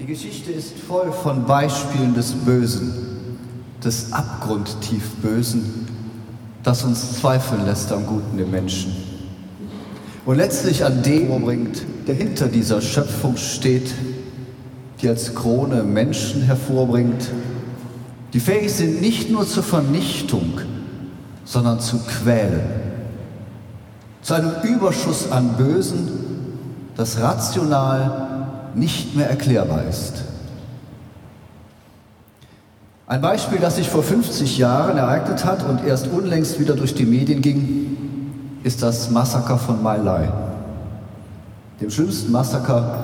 Die 0.01 0.07
Geschichte 0.07 0.51
ist 0.51 0.79
voll 0.79 1.13
von 1.13 1.45
Beispielen 1.45 2.15
des 2.15 2.33
Bösen, 2.33 2.91
des 3.85 4.11
abgrundtief 4.15 5.11
Bösen, 5.17 5.87
das 6.63 6.85
uns 6.85 7.19
zweifeln 7.19 7.67
lässt 7.67 7.93
am 7.93 8.07
Guten 8.07 8.39
im 8.39 8.51
Menschen. 8.51 8.97
Und 10.25 10.39
letztlich 10.39 10.87
an 10.87 11.03
dem 11.03 11.45
bringt, 11.45 11.83
der 12.07 12.15
hinter 12.15 12.47
dieser 12.49 12.81
Schöpfung 12.81 13.37
steht, 13.37 13.93
die 15.03 15.09
als 15.11 15.35
Krone 15.35 15.83
Menschen 15.83 16.45
hervorbringt, 16.45 17.29
die 18.33 18.41
fähig 18.41 18.73
sind 18.73 19.03
nicht 19.03 19.31
nur 19.31 19.47
zur 19.47 19.65
Vernichtung, 19.65 20.61
sondern 21.45 21.79
zu 21.79 21.99
quälen. 21.99 22.63
Zu 24.23 24.33
einem 24.33 24.53
Überschuss 24.63 25.31
an 25.31 25.57
Bösen, 25.59 26.09
das 26.97 27.21
rational 27.21 28.30
nicht 28.75 29.17
mehr 29.17 29.29
erklärbar 29.29 29.85
ist. 29.89 30.23
Ein 33.07 33.21
Beispiel, 33.21 33.59
das 33.59 33.75
sich 33.75 33.89
vor 33.89 34.05
50 34.05 34.59
Jahren 34.59 34.97
ereignet 34.97 35.45
hat 35.45 35.69
und 35.69 35.85
erst 35.85 36.07
unlängst 36.07 36.61
wieder 36.61 36.75
durch 36.75 36.95
die 36.95 37.07
Medien 37.07 37.43
ging, 37.43 37.97
ist 38.63 38.83
das 38.85 39.11
Massaker 39.11 39.59
von 39.59 39.83
My 39.83 39.97
Lai, 39.97 40.29
dem 41.81 41.91
schlimmsten 41.91 42.31
Massaker 42.31 42.99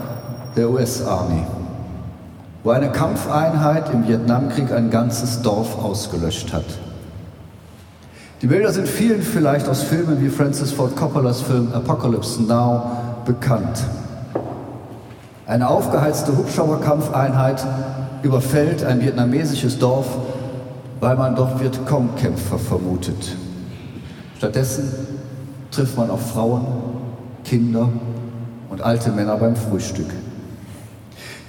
der 0.54 0.70
US-Army, 0.70 1.42
wo 2.62 2.70
eine 2.70 2.92
Kampfeinheit 2.92 3.92
im 3.92 4.06
Vietnamkrieg 4.06 4.70
ein 4.70 4.90
ganzes 4.90 5.42
Dorf 5.42 5.76
ausgelöscht 5.82 6.52
hat. 6.52 6.66
Die 8.42 8.46
Bilder 8.46 8.72
sind 8.72 8.86
vielen 8.86 9.22
vielleicht 9.22 9.68
aus 9.68 9.82
Filmen 9.82 10.22
wie 10.22 10.28
Francis 10.28 10.70
Ford 10.70 10.94
Coppolas 10.94 11.40
Film 11.40 11.72
Apocalypse 11.72 12.42
Now 12.42 12.90
bekannt. 13.24 13.82
Eine 15.46 15.68
aufgeheizte 15.68 16.36
Hubschrauberkampfeinheit 16.36 17.64
überfällt 18.24 18.84
ein 18.84 19.00
vietnamesisches 19.00 19.78
Dorf, 19.78 20.06
weil 20.98 21.16
man 21.16 21.36
dort 21.36 21.60
Vietcong-Kämpfer 21.60 22.58
vermutet. 22.58 23.36
Stattdessen 24.38 24.92
trifft 25.70 25.96
man 25.96 26.10
auf 26.10 26.32
Frauen, 26.32 26.66
Kinder 27.44 27.88
und 28.70 28.82
alte 28.82 29.12
Männer 29.12 29.36
beim 29.36 29.54
Frühstück. 29.54 30.08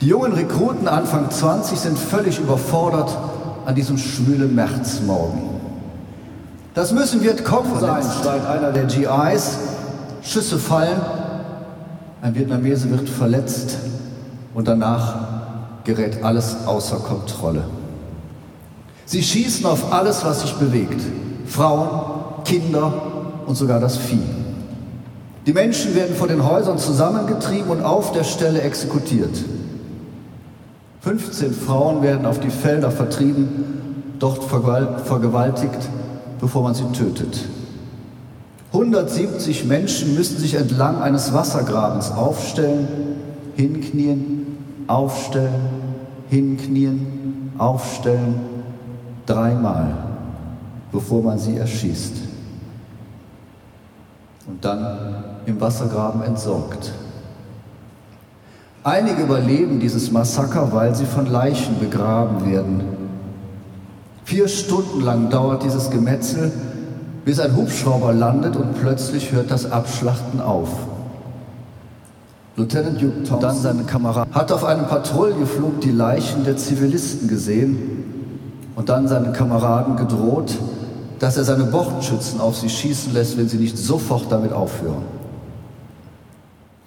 Die 0.01 0.07
jungen 0.07 0.33
Rekruten 0.33 0.87
Anfang 0.87 1.31
20 1.31 1.79
sind 1.79 1.97
völlig 1.97 2.39
überfordert 2.39 3.17
an 3.65 3.73
diesem 3.73 3.97
schwülen 3.97 4.53
Märzmorgen. 4.53 5.41
Das 6.75 6.91
müssen 6.91 7.23
Vietcong 7.23 7.79
sein, 7.79 8.03
schreit 8.21 8.45
einer 8.45 8.71
der 8.71 8.85
GIs. 8.85 9.57
Schüsse 10.21 10.59
fallen, 10.59 11.01
ein 12.21 12.35
Vietnamese 12.35 12.89
wird 12.89 13.09
verletzt 13.09 13.77
und 14.53 14.67
danach 14.67 15.15
gerät 15.83 16.23
alles 16.23 16.65
außer 16.65 16.97
Kontrolle. 16.97 17.63
Sie 19.05 19.23
schießen 19.23 19.65
auf 19.65 19.93
alles, 19.93 20.25
was 20.25 20.41
sich 20.41 20.53
bewegt. 20.55 21.01
Frauen, 21.45 22.43
Kinder 22.43 22.93
und 23.45 23.55
sogar 23.55 23.79
das 23.79 23.97
Vieh. 23.97 24.19
Die 25.45 25.53
Menschen 25.53 25.95
werden 25.95 26.15
vor 26.15 26.27
den 26.27 26.43
Häusern 26.43 26.77
zusammengetrieben 26.77 27.69
und 27.69 27.83
auf 27.83 28.11
der 28.11 28.25
Stelle 28.25 28.61
exekutiert. 28.61 29.45
15 31.01 31.53
Frauen 31.53 32.01
werden 32.01 32.25
auf 32.25 32.39
die 32.41 32.49
Felder 32.49 32.91
vertrieben, 32.91 34.15
dort 34.19 34.43
vergewaltigt 34.43 35.89
bevor 36.39 36.63
man 36.63 36.73
sie 36.73 36.85
tötet. 36.91 37.45
170 38.77 39.65
Menschen 39.65 40.13
müssen 40.13 40.37
sich 40.37 40.53
entlang 40.53 41.01
eines 41.01 41.33
Wassergrabens 41.33 42.11
aufstellen, 42.11 42.87
hinknien, 43.55 44.57
aufstellen, 44.85 45.69
hinknien, 46.29 47.51
aufstellen, 47.57 48.35
dreimal, 49.25 49.95
bevor 50.91 51.23
man 51.23 51.39
sie 51.39 51.57
erschießt. 51.57 52.13
Und 54.47 54.63
dann 54.63 55.23
im 55.47 55.59
Wassergraben 55.59 56.21
entsorgt. 56.21 56.93
Einige 58.83 59.23
überleben 59.23 59.79
dieses 59.79 60.11
Massaker, 60.11 60.71
weil 60.71 60.93
sie 60.93 61.05
von 61.05 61.25
Leichen 61.25 61.79
begraben 61.79 62.49
werden 62.49 62.97
Vier 64.27 64.49
Stunden 64.49 64.99
lang 64.99 65.29
dauert 65.29 65.63
dieses 65.63 65.89
Gemetzel, 65.89 66.51
bis 67.27 67.41
ein 67.41 67.57
Hubschrauber 67.57 68.13
landet 68.13 68.55
und 68.55 68.79
plötzlich 68.79 69.33
hört 69.33 69.51
das 69.51 69.69
Abschlachten 69.69 70.39
auf. 70.39 70.69
Lieutenant 72.55 73.01
Duke 73.01 73.23
Thompson, 73.23 73.39
dann 73.41 73.55
seine 73.57 73.83
Kameraden, 73.83 74.33
hat 74.33 74.49
auf 74.53 74.63
einem 74.63 74.85
Patrouilleflug 74.85 75.81
die 75.81 75.91
Leichen 75.91 76.45
der 76.45 76.55
Zivilisten 76.55 77.27
gesehen 77.27 78.05
und 78.77 78.87
dann 78.87 79.09
seinen 79.09 79.33
Kameraden 79.33 79.97
gedroht, 79.97 80.57
dass 81.19 81.35
er 81.35 81.43
seine 81.43 81.65
Bordschützen 81.65 82.39
auf 82.39 82.55
sie 82.55 82.69
schießen 82.69 83.13
lässt, 83.13 83.37
wenn 83.37 83.49
sie 83.49 83.57
nicht 83.57 83.77
sofort 83.77 84.31
damit 84.31 84.53
aufhören. 84.53 85.03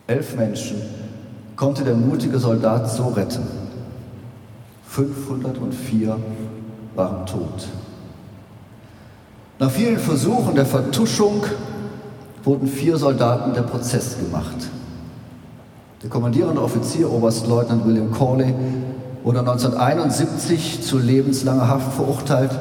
Elf 0.06 0.36
Menschen 0.36 0.80
konnte 1.54 1.84
der 1.84 1.96
mutige 1.96 2.38
Soldat 2.38 2.90
so 2.90 3.08
retten. 3.08 3.46
504 4.86 6.16
waren 6.94 7.26
tot. 7.26 7.68
Nach 9.60 9.70
vielen 9.70 9.98
Versuchen 9.98 10.54
der 10.54 10.64
Vertuschung 10.64 11.44
wurden 12.44 12.66
vier 12.66 12.96
Soldaten 12.96 13.52
der 13.52 13.60
Prozess 13.60 14.16
gemacht. 14.18 14.56
Der 16.02 16.08
kommandierende 16.08 16.62
Offizier, 16.62 17.12
Oberstleutnant 17.12 17.86
William 17.86 18.10
Corley, 18.10 18.54
wurde 19.22 19.40
1971 19.40 20.80
zu 20.80 20.98
lebenslanger 20.98 21.68
Haft 21.68 21.92
verurteilt 21.92 22.58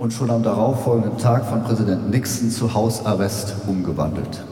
und 0.00 0.12
schon 0.12 0.28
am 0.30 0.42
darauffolgenden 0.42 1.18
Tag 1.18 1.46
von 1.46 1.62
Präsident 1.62 2.10
Nixon 2.10 2.50
zu 2.50 2.74
Hausarrest 2.74 3.54
umgewandelt. 3.68 4.42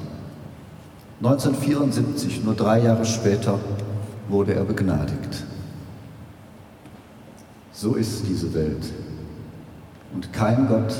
1974, 1.21 2.45
nur 2.45 2.55
drei 2.55 2.79
Jahre 2.79 3.05
später, 3.05 3.59
wurde 4.29 4.55
er 4.55 4.63
begnadigt. 4.63 5.43
So 7.73 7.95
ist 7.95 8.23
diese 8.29 8.55
Welt. 8.55 8.85
Und 10.15 10.33
kein 10.33 10.69
Gott, 10.69 10.95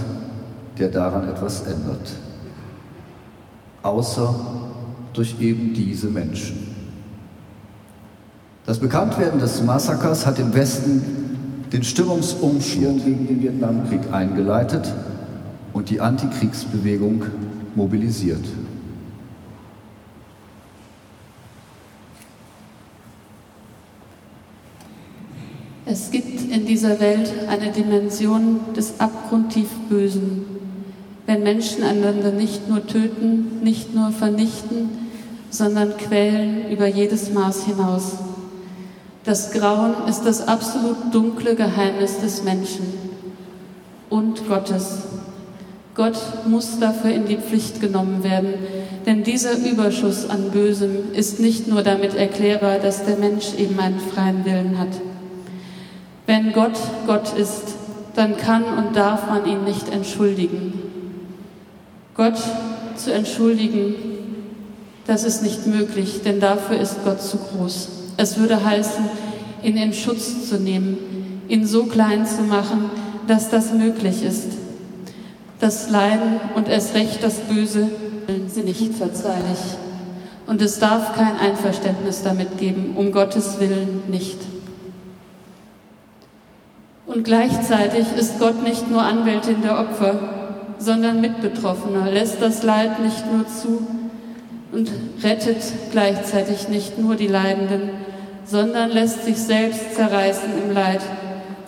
der 0.81 0.89
daran 0.89 1.29
etwas 1.29 1.63
ändert. 1.63 2.13
Außer 3.83 4.35
durch 5.13 5.41
eben 5.41 5.75
diese 5.75 6.09
Menschen. 6.09 6.71
Das 8.67 8.79
Bekanntwerden 8.79 9.41
des 9.41 9.63
Massakers 9.63 10.27
hat 10.27 10.39
im 10.39 10.55
Westen 10.55 11.03
den 11.73 11.83
Stimmungsumschwung 11.83 13.03
gegen 13.05 13.27
den 13.27 13.43
Vietnamkrieg 13.43 14.01
eingeleitet 14.13 14.93
und 15.73 15.91
die 15.91 16.01
Antikriegsbewegung 16.01 17.25
mobilisiert. 17.75 18.45
Es 25.87 26.11
gibt 26.13 26.53
in 26.53 26.67
dieser 26.67 27.01
Welt 27.01 27.33
eine 27.49 27.73
Dimension 27.73 28.61
des 28.77 29.01
abgrundtief 29.01 29.69
Bösen. 29.89 30.45
Wenn 31.27 31.43
Menschen 31.43 31.83
einander 31.85 32.33
nicht 32.33 32.69
nur 32.69 32.87
töten, 32.87 33.63
nicht 33.63 33.95
nur 33.95 34.11
vernichten, 34.11 34.91
sondern 35.51 35.97
quälen 35.97 36.71
über 36.71 36.87
jedes 36.87 37.33
Maß 37.33 37.65
hinaus. 37.65 38.15
Das 39.25 39.53
Grauen 39.53 40.09
ist 40.09 40.23
das 40.23 40.47
absolut 40.49 41.13
dunkle 41.13 41.55
Geheimnis 41.55 42.21
des 42.21 42.43
Menschen 42.43 42.87
und 44.09 44.49
Gottes. 44.49 45.03
Gott 45.95 46.19
muss 46.47 46.79
dafür 46.79 47.11
in 47.11 47.27
die 47.27 47.37
Pflicht 47.37 47.81
genommen 47.81 48.25
werden, 48.25 48.55
denn 49.07 49.23
dieser 49.23 49.59
Überschuss 49.59 50.31
an 50.31 50.51
Bösem 50.51 51.13
ist 51.13 51.41
nicht 51.41 51.69
nur 51.69 51.83
damit 51.83 52.15
erklärbar, 52.15 52.79
dass 52.79 53.05
der 53.05 53.17
Mensch 53.17 53.55
eben 53.59 53.79
einen 53.79 54.01
freien 54.01 54.45
Willen 54.45 54.79
hat. 54.79 54.89
Wenn 56.27 56.53
Gott 56.53 56.79
Gott 57.07 57.37
ist, 57.37 57.75
dann 58.15 58.37
kann 58.37 58.65
und 58.65 58.97
darf 58.97 59.29
man 59.29 59.47
ihn 59.47 59.65
nicht 59.65 59.89
entschuldigen. 59.89 60.80
Gott 62.21 62.39
zu 62.97 63.15
entschuldigen, 63.15 63.95
das 65.07 65.25
ist 65.25 65.43
nicht 65.43 65.67
möglich, 65.67 66.21
denn 66.23 66.39
dafür 66.39 66.79
ist 66.79 67.03
Gott 67.03 67.23
zu 67.23 67.39
groß. 67.39 67.89
Es 68.19 68.37
würde 68.37 68.63
heißen, 68.63 69.07
ihn 69.63 69.79
in 69.79 69.95
Schutz 69.95 70.47
zu 70.47 70.61
nehmen, 70.61 70.99
ihn 71.49 71.67
so 71.67 71.87
klein 71.87 72.27
zu 72.27 72.43
machen, 72.43 72.91
dass 73.27 73.49
das 73.49 73.73
möglich 73.73 74.23
ist. 74.23 74.49
Das 75.61 75.89
Leiden 75.89 76.41
und 76.55 76.69
erst 76.69 76.95
recht 76.95 77.25
das 77.25 77.37
Böse 77.37 77.89
sind 78.49 78.67
nicht 78.67 78.97
verzeihlich. 78.97 79.79
Und 80.47 80.61
es 80.61 80.79
darf 80.79 81.15
kein 81.15 81.39
Einverständnis 81.39 82.23
damit 82.23 82.59
geben, 82.59 82.97
um 82.97 83.13
Gottes 83.13 83.61
Willen 83.61 84.03
nicht. 84.09 84.37
Und 87.07 87.25
gleichzeitig 87.25 88.09
ist 88.15 88.39
Gott 88.39 88.63
nicht 88.63 88.91
nur 88.91 89.01
Anwältin 89.01 89.63
der 89.63 89.81
Opfer, 89.81 90.40
sondern 90.81 91.21
Mitbetroffener, 91.21 92.11
lässt 92.11 92.41
das 92.41 92.63
Leid 92.63 93.01
nicht 93.01 93.31
nur 93.31 93.47
zu 93.47 93.87
und 94.73 94.91
rettet 95.23 95.63
gleichzeitig 95.93 96.69
nicht 96.69 96.99
nur 96.99 97.17
die 97.17 97.27
Leidenden, 97.27 97.91
sondern 98.45 98.91
lässt 98.91 99.25
sich 99.25 99.37
selbst 99.37 99.95
zerreißen 99.95 100.51
im 100.65 100.73
Leid. 100.73 101.03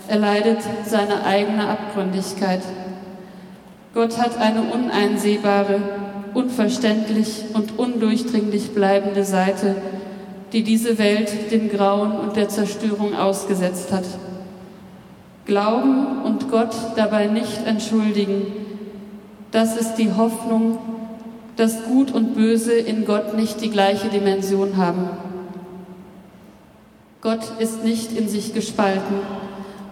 Er 0.08 0.18
leidet 0.18 0.58
seine 0.86 1.24
eigene 1.24 1.68
Abgründigkeit. 1.68 2.62
Gott 3.94 4.18
hat 4.18 4.38
eine 4.38 4.62
uneinsehbare, 4.62 5.80
unverständlich 6.32 7.44
und 7.52 7.78
undurchdringlich 7.78 8.72
bleibende 8.72 9.24
Seite, 9.24 9.76
die 10.52 10.62
diese 10.62 10.98
Welt 10.98 11.52
dem 11.52 11.68
Grauen 11.68 12.12
und 12.12 12.36
der 12.36 12.48
Zerstörung 12.48 13.14
ausgesetzt 13.14 13.92
hat. 13.92 14.04
Glauben 15.44 16.22
und 16.24 16.50
Gott 16.50 16.74
dabei 16.96 17.26
nicht 17.26 17.66
entschuldigen, 17.66 18.61
das 19.52 19.76
ist 19.76 19.94
die 19.94 20.12
Hoffnung, 20.12 20.78
dass 21.56 21.84
Gut 21.84 22.10
und 22.10 22.34
Böse 22.34 22.72
in 22.72 23.04
Gott 23.04 23.36
nicht 23.36 23.60
die 23.60 23.70
gleiche 23.70 24.08
Dimension 24.08 24.76
haben. 24.78 25.10
Gott 27.20 27.52
ist 27.60 27.84
nicht 27.84 28.16
in 28.16 28.28
sich 28.28 28.54
gespalten 28.54 29.16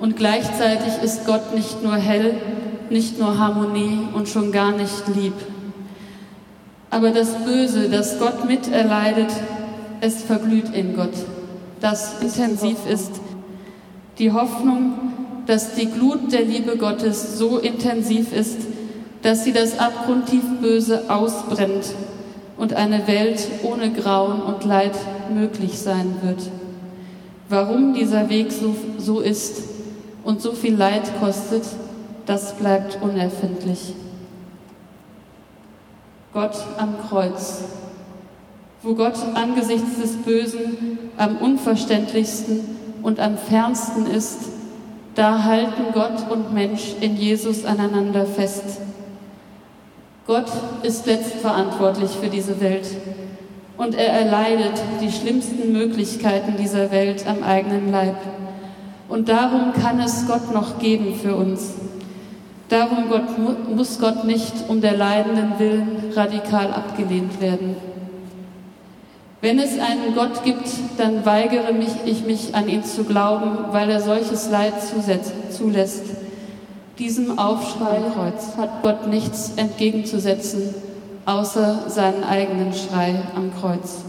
und 0.00 0.16
gleichzeitig 0.16 0.94
ist 1.04 1.26
Gott 1.26 1.54
nicht 1.54 1.82
nur 1.84 1.94
hell, 1.94 2.34
nicht 2.88 3.20
nur 3.20 3.38
Harmonie 3.38 4.08
und 4.14 4.28
schon 4.28 4.50
gar 4.50 4.72
nicht 4.72 5.06
lieb. 5.14 5.34
Aber 6.88 7.10
das 7.10 7.44
Böse, 7.44 7.88
das 7.88 8.18
Gott 8.18 8.46
miterleidet, 8.46 9.30
es 10.00 10.24
verglüht 10.24 10.74
in 10.74 10.96
Gott, 10.96 11.12
das 11.80 12.20
intensiv 12.20 12.78
ist. 12.90 13.12
Die 14.18 14.32
Hoffnung, 14.32 14.94
dass 15.46 15.74
die 15.74 15.86
Glut 15.86 16.32
der 16.32 16.42
Liebe 16.42 16.76
Gottes 16.78 17.38
so 17.38 17.58
intensiv 17.58 18.32
ist, 18.32 18.58
dass 19.22 19.44
sie 19.44 19.52
das 19.52 19.78
abgrundtief 19.78 20.44
Böse 20.60 21.04
ausbrennt 21.08 21.94
und 22.56 22.74
eine 22.74 23.06
Welt 23.06 23.46
ohne 23.62 23.90
Grauen 23.92 24.42
und 24.42 24.64
Leid 24.64 24.94
möglich 25.32 25.78
sein 25.78 26.16
wird. 26.22 26.50
Warum 27.48 27.94
dieser 27.94 28.28
Weg 28.28 28.52
so, 28.52 28.74
so 28.98 29.20
ist 29.20 29.62
und 30.24 30.40
so 30.40 30.52
viel 30.52 30.76
Leid 30.76 31.02
kostet, 31.20 31.64
das 32.26 32.54
bleibt 32.54 32.98
unerfindlich. 33.02 33.94
Gott 36.32 36.56
am 36.78 36.94
Kreuz, 37.08 37.64
wo 38.82 38.94
Gott 38.94 39.16
angesichts 39.34 40.00
des 40.00 40.16
Bösen 40.16 40.98
am 41.16 41.38
unverständlichsten 41.38 42.60
und 43.02 43.18
am 43.18 43.36
fernsten 43.36 44.06
ist, 44.06 44.38
da 45.16 45.42
halten 45.42 45.92
Gott 45.92 46.30
und 46.30 46.54
Mensch 46.54 46.94
in 47.00 47.16
Jesus 47.16 47.64
aneinander 47.64 48.26
fest. 48.26 48.80
Gott 50.26 50.46
ist 50.82 51.06
letztverantwortlich 51.06 52.10
für 52.10 52.28
diese 52.28 52.60
Welt 52.60 52.86
und 53.76 53.94
er 53.94 54.12
erleidet 54.12 54.74
die 55.00 55.10
schlimmsten 55.10 55.72
Möglichkeiten 55.72 56.56
dieser 56.58 56.90
Welt 56.90 57.26
am 57.26 57.42
eigenen 57.42 57.90
Leib. 57.90 58.16
Und 59.08 59.28
darum 59.28 59.72
kann 59.72 59.98
es 60.00 60.26
Gott 60.26 60.52
noch 60.52 60.78
geben 60.78 61.14
für 61.14 61.34
uns. 61.34 61.74
Darum 62.68 63.08
Gott, 63.08 63.24
muss 63.74 63.98
Gott 63.98 64.24
nicht 64.24 64.52
um 64.68 64.80
der 64.80 64.96
Leidenden 64.96 65.58
willen 65.58 66.12
radikal 66.14 66.72
abgelehnt 66.72 67.40
werden. 67.40 67.74
Wenn 69.40 69.58
es 69.58 69.78
einen 69.78 70.14
Gott 70.14 70.44
gibt, 70.44 70.68
dann 70.98 71.24
weigere 71.24 71.72
mich, 71.72 71.88
ich 72.04 72.24
mich 72.24 72.54
an 72.54 72.68
ihn 72.68 72.84
zu 72.84 73.04
glauben, 73.04 73.72
weil 73.72 73.88
er 73.88 74.00
solches 74.00 74.50
Leid 74.50 74.74
zulässt. 75.50 76.04
Diesem 77.00 77.38
Aufschrei 77.38 78.02
hat 78.58 78.82
Gott 78.82 79.08
nichts 79.08 79.52
entgegenzusetzen, 79.56 80.74
außer 81.24 81.88
seinen 81.88 82.22
eigenen 82.24 82.74
Schrei 82.74 83.22
am 83.34 83.50
Kreuz. 83.58 84.02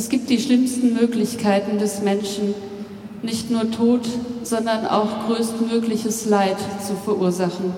Es 0.00 0.08
gibt 0.08 0.30
die 0.30 0.38
schlimmsten 0.38 0.94
Möglichkeiten 0.94 1.78
des 1.78 2.00
Menschen, 2.00 2.54
nicht 3.20 3.50
nur 3.50 3.70
Tod, 3.70 4.08
sondern 4.42 4.86
auch 4.86 5.26
größtmögliches 5.26 6.24
Leid 6.24 6.56
zu 6.82 6.94
verursachen. 6.94 7.74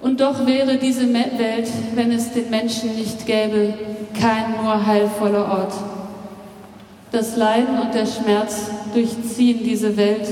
Und 0.00 0.20
doch 0.20 0.46
wäre 0.46 0.76
diese 0.76 1.12
Welt, 1.12 1.68
wenn 1.96 2.12
es 2.12 2.30
den 2.30 2.50
Menschen 2.50 2.94
nicht 2.94 3.26
gäbe, 3.26 3.74
kein 4.14 4.62
nur 4.62 4.86
heilvoller 4.86 5.50
Ort. 5.50 5.72
Das 7.10 7.36
Leiden 7.36 7.80
und 7.80 7.92
der 7.92 8.06
Schmerz 8.06 8.70
durchziehen 8.94 9.64
diese 9.64 9.96
Welt 9.96 10.28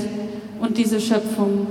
und 0.61 0.77
diese 0.77 1.01
Schöpfung, 1.01 1.67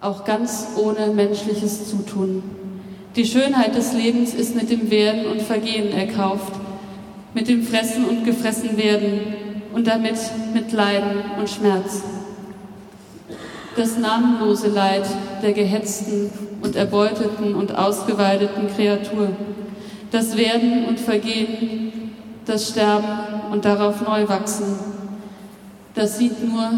auch 0.00 0.24
ganz 0.24 0.68
ohne 0.76 1.08
menschliches 1.08 1.90
Zutun. 1.90 2.44
Die 3.16 3.24
Schönheit 3.24 3.76
des 3.76 3.92
Lebens 3.92 4.34
ist 4.34 4.56
mit 4.56 4.70
dem 4.70 4.90
Werden 4.90 5.26
und 5.26 5.40
Vergehen 5.40 5.92
erkauft, 5.92 6.52
mit 7.32 7.46
dem 7.46 7.62
Fressen 7.62 8.06
und 8.06 8.24
gefressen 8.24 8.76
werden 8.76 9.20
und 9.72 9.86
damit 9.86 10.16
mit 10.52 10.72
Leiden 10.72 11.22
und 11.38 11.48
Schmerz. 11.48 12.02
Das 13.76 13.98
namenlose 13.98 14.66
Leid 14.66 15.04
der 15.42 15.52
gehetzten 15.52 16.30
und 16.60 16.74
erbeuteten 16.74 17.54
und 17.54 17.76
ausgeweideten 17.76 18.66
Kreatur, 18.74 19.28
das 20.10 20.36
Werden 20.36 20.86
und 20.86 20.98
Vergehen, 20.98 22.14
das 22.46 22.70
Sterben 22.70 23.52
und 23.52 23.64
darauf 23.64 24.04
neu 24.04 24.28
wachsen, 24.28 24.76
das 25.94 26.18
sieht 26.18 26.42
nur 26.42 26.68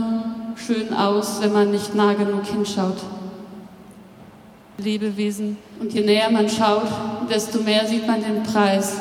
schön 0.57 0.93
aus, 0.93 1.41
wenn 1.41 1.55
man 1.55 1.71
nicht 1.71 1.95
nah 1.95 2.13
genug 2.13 2.45
hinschaut. 2.45 2.99
Lebewesen. 4.79 5.57
Und 5.81 5.93
je 5.93 6.03
näher 6.03 6.31
man 6.31 6.49
schaut, 6.49 6.89
desto 7.31 7.61
mehr 7.61 7.87
sieht 7.87 8.07
man 8.07 8.23
den 8.23 8.43
Preis, 8.43 8.97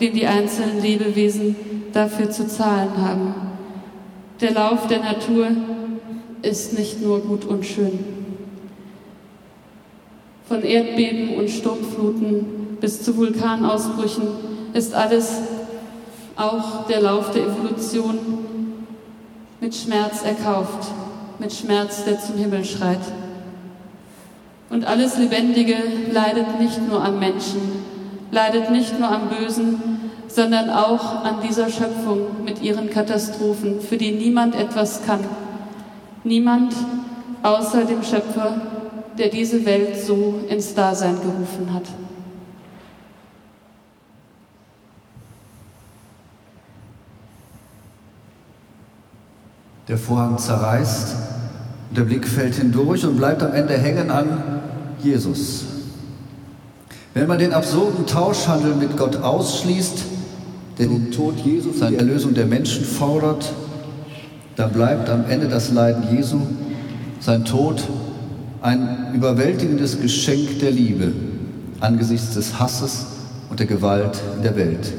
den 0.00 0.14
die 0.14 0.26
einzelnen 0.26 0.80
Lebewesen 0.80 1.56
dafür 1.92 2.30
zu 2.30 2.46
zahlen 2.46 2.96
haben. 2.96 3.34
Der 4.40 4.52
Lauf 4.52 4.86
der 4.86 5.00
Natur 5.00 5.48
ist 6.42 6.78
nicht 6.78 7.02
nur 7.02 7.20
gut 7.20 7.44
und 7.44 7.66
schön. 7.66 7.98
Von 10.48 10.62
Erdbeben 10.62 11.36
und 11.36 11.50
Sturmfluten 11.50 12.76
bis 12.80 13.02
zu 13.02 13.16
Vulkanausbrüchen 13.16 14.28
ist 14.72 14.94
alles, 14.94 15.40
auch 16.36 16.86
der 16.86 17.00
Lauf 17.00 17.32
der 17.32 17.46
Evolution, 17.46 18.18
mit 19.60 19.74
Schmerz 19.74 20.22
erkauft, 20.22 20.88
mit 21.40 21.52
Schmerz, 21.52 22.04
der 22.04 22.20
zum 22.20 22.36
Himmel 22.36 22.64
schreit. 22.64 23.00
Und 24.70 24.84
alles 24.84 25.16
Lebendige 25.16 25.76
leidet 26.12 26.60
nicht 26.60 26.86
nur 26.86 27.02
am 27.02 27.18
Menschen, 27.18 27.60
leidet 28.30 28.70
nicht 28.70 28.98
nur 28.98 29.10
am 29.10 29.28
Bösen, 29.28 29.80
sondern 30.28 30.68
auch 30.68 31.24
an 31.24 31.36
dieser 31.46 31.70
Schöpfung 31.70 32.44
mit 32.44 32.62
ihren 32.62 32.90
Katastrophen, 32.90 33.80
für 33.80 33.96
die 33.96 34.12
niemand 34.12 34.54
etwas 34.54 35.04
kann. 35.06 35.20
Niemand 36.22 36.74
außer 37.42 37.86
dem 37.86 38.02
Schöpfer, 38.02 38.60
der 39.16 39.28
diese 39.28 39.64
Welt 39.64 39.96
so 39.96 40.40
ins 40.48 40.74
Dasein 40.74 41.14
gerufen 41.14 41.72
hat. 41.72 41.84
Der 49.88 49.96
Vorhang 49.96 50.36
zerreißt 50.36 51.16
der 51.96 52.02
Blick 52.02 52.28
fällt 52.28 52.56
hindurch 52.56 53.06
und 53.06 53.16
bleibt 53.16 53.42
am 53.42 53.54
Ende 53.54 53.72
hängen 53.78 54.10
an 54.10 54.57
Jesus. 55.02 55.64
Wenn 57.14 57.26
man 57.26 57.38
den 57.38 57.52
absurden 57.52 58.06
Tauschhandel 58.06 58.74
mit 58.74 58.96
Gott 58.96 59.16
ausschließt, 59.16 60.04
der 60.78 60.86
den 60.86 61.10
Tod 61.10 61.34
Jesus, 61.44 61.80
seine 61.80 61.96
Erlösung 61.96 62.34
der 62.34 62.46
Menschen 62.46 62.84
fordert, 62.84 63.52
dann 64.56 64.72
bleibt 64.72 65.08
am 65.08 65.24
Ende 65.28 65.48
das 65.48 65.70
Leiden 65.70 66.16
Jesu, 66.16 66.40
sein 67.20 67.44
Tod, 67.44 67.82
ein 68.60 69.12
überwältigendes 69.14 70.00
Geschenk 70.00 70.60
der 70.60 70.70
Liebe 70.70 71.12
angesichts 71.80 72.34
des 72.34 72.58
Hasses 72.58 73.06
und 73.50 73.60
der 73.60 73.66
Gewalt 73.66 74.20
in 74.36 74.42
der 74.42 74.56
Welt. 74.56 74.92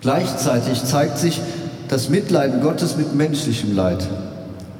Gleichzeitig 0.00 0.84
zeigt 0.84 1.18
sich 1.18 1.40
das 1.88 2.08
Mitleiden 2.08 2.60
Gottes 2.60 2.96
mit 2.96 3.14
menschlichem 3.14 3.74
Leid, 3.74 4.06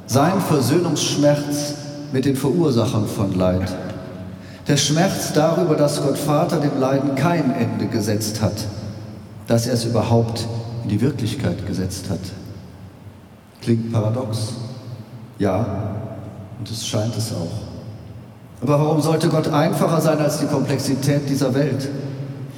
sein 0.05 0.39
Versöhnungsschmerz 0.39 1.75
mit 2.13 2.25
den 2.25 2.35
Verursachern 2.35 3.07
von 3.07 3.33
Leid, 3.35 3.73
der 4.67 4.77
Schmerz 4.77 5.33
darüber, 5.33 5.75
dass 5.75 6.01
Gott 6.01 6.17
Vater 6.17 6.59
dem 6.59 6.79
Leiden 6.79 7.15
kein 7.15 7.53
Ende 7.53 7.85
gesetzt 7.85 8.41
hat, 8.41 8.65
dass 9.47 9.67
er 9.67 9.73
es 9.73 9.85
überhaupt 9.85 10.47
in 10.83 10.89
die 10.89 11.01
Wirklichkeit 11.01 11.67
gesetzt 11.67 12.09
hat. 12.09 12.19
Klingt 13.61 13.91
paradox? 13.91 14.53
Ja, 15.37 15.65
und 16.59 16.69
es 16.69 16.85
scheint 16.87 17.15
es 17.15 17.31
auch. 17.31 17.65
Aber 18.61 18.79
warum 18.79 19.01
sollte 19.01 19.29
Gott 19.29 19.47
einfacher 19.49 20.01
sein 20.01 20.19
als 20.19 20.39
die 20.39 20.47
Komplexität 20.47 21.29
dieser 21.29 21.53
Welt? 21.53 21.89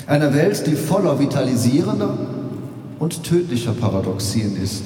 Einer 0.05 0.33
Welt, 0.33 0.65
die 0.67 0.75
voller 0.75 1.19
vitalisierender 1.19 2.17
und 2.99 3.23
tödlicher 3.23 3.73
Paradoxien 3.73 4.61
ist. 4.61 4.83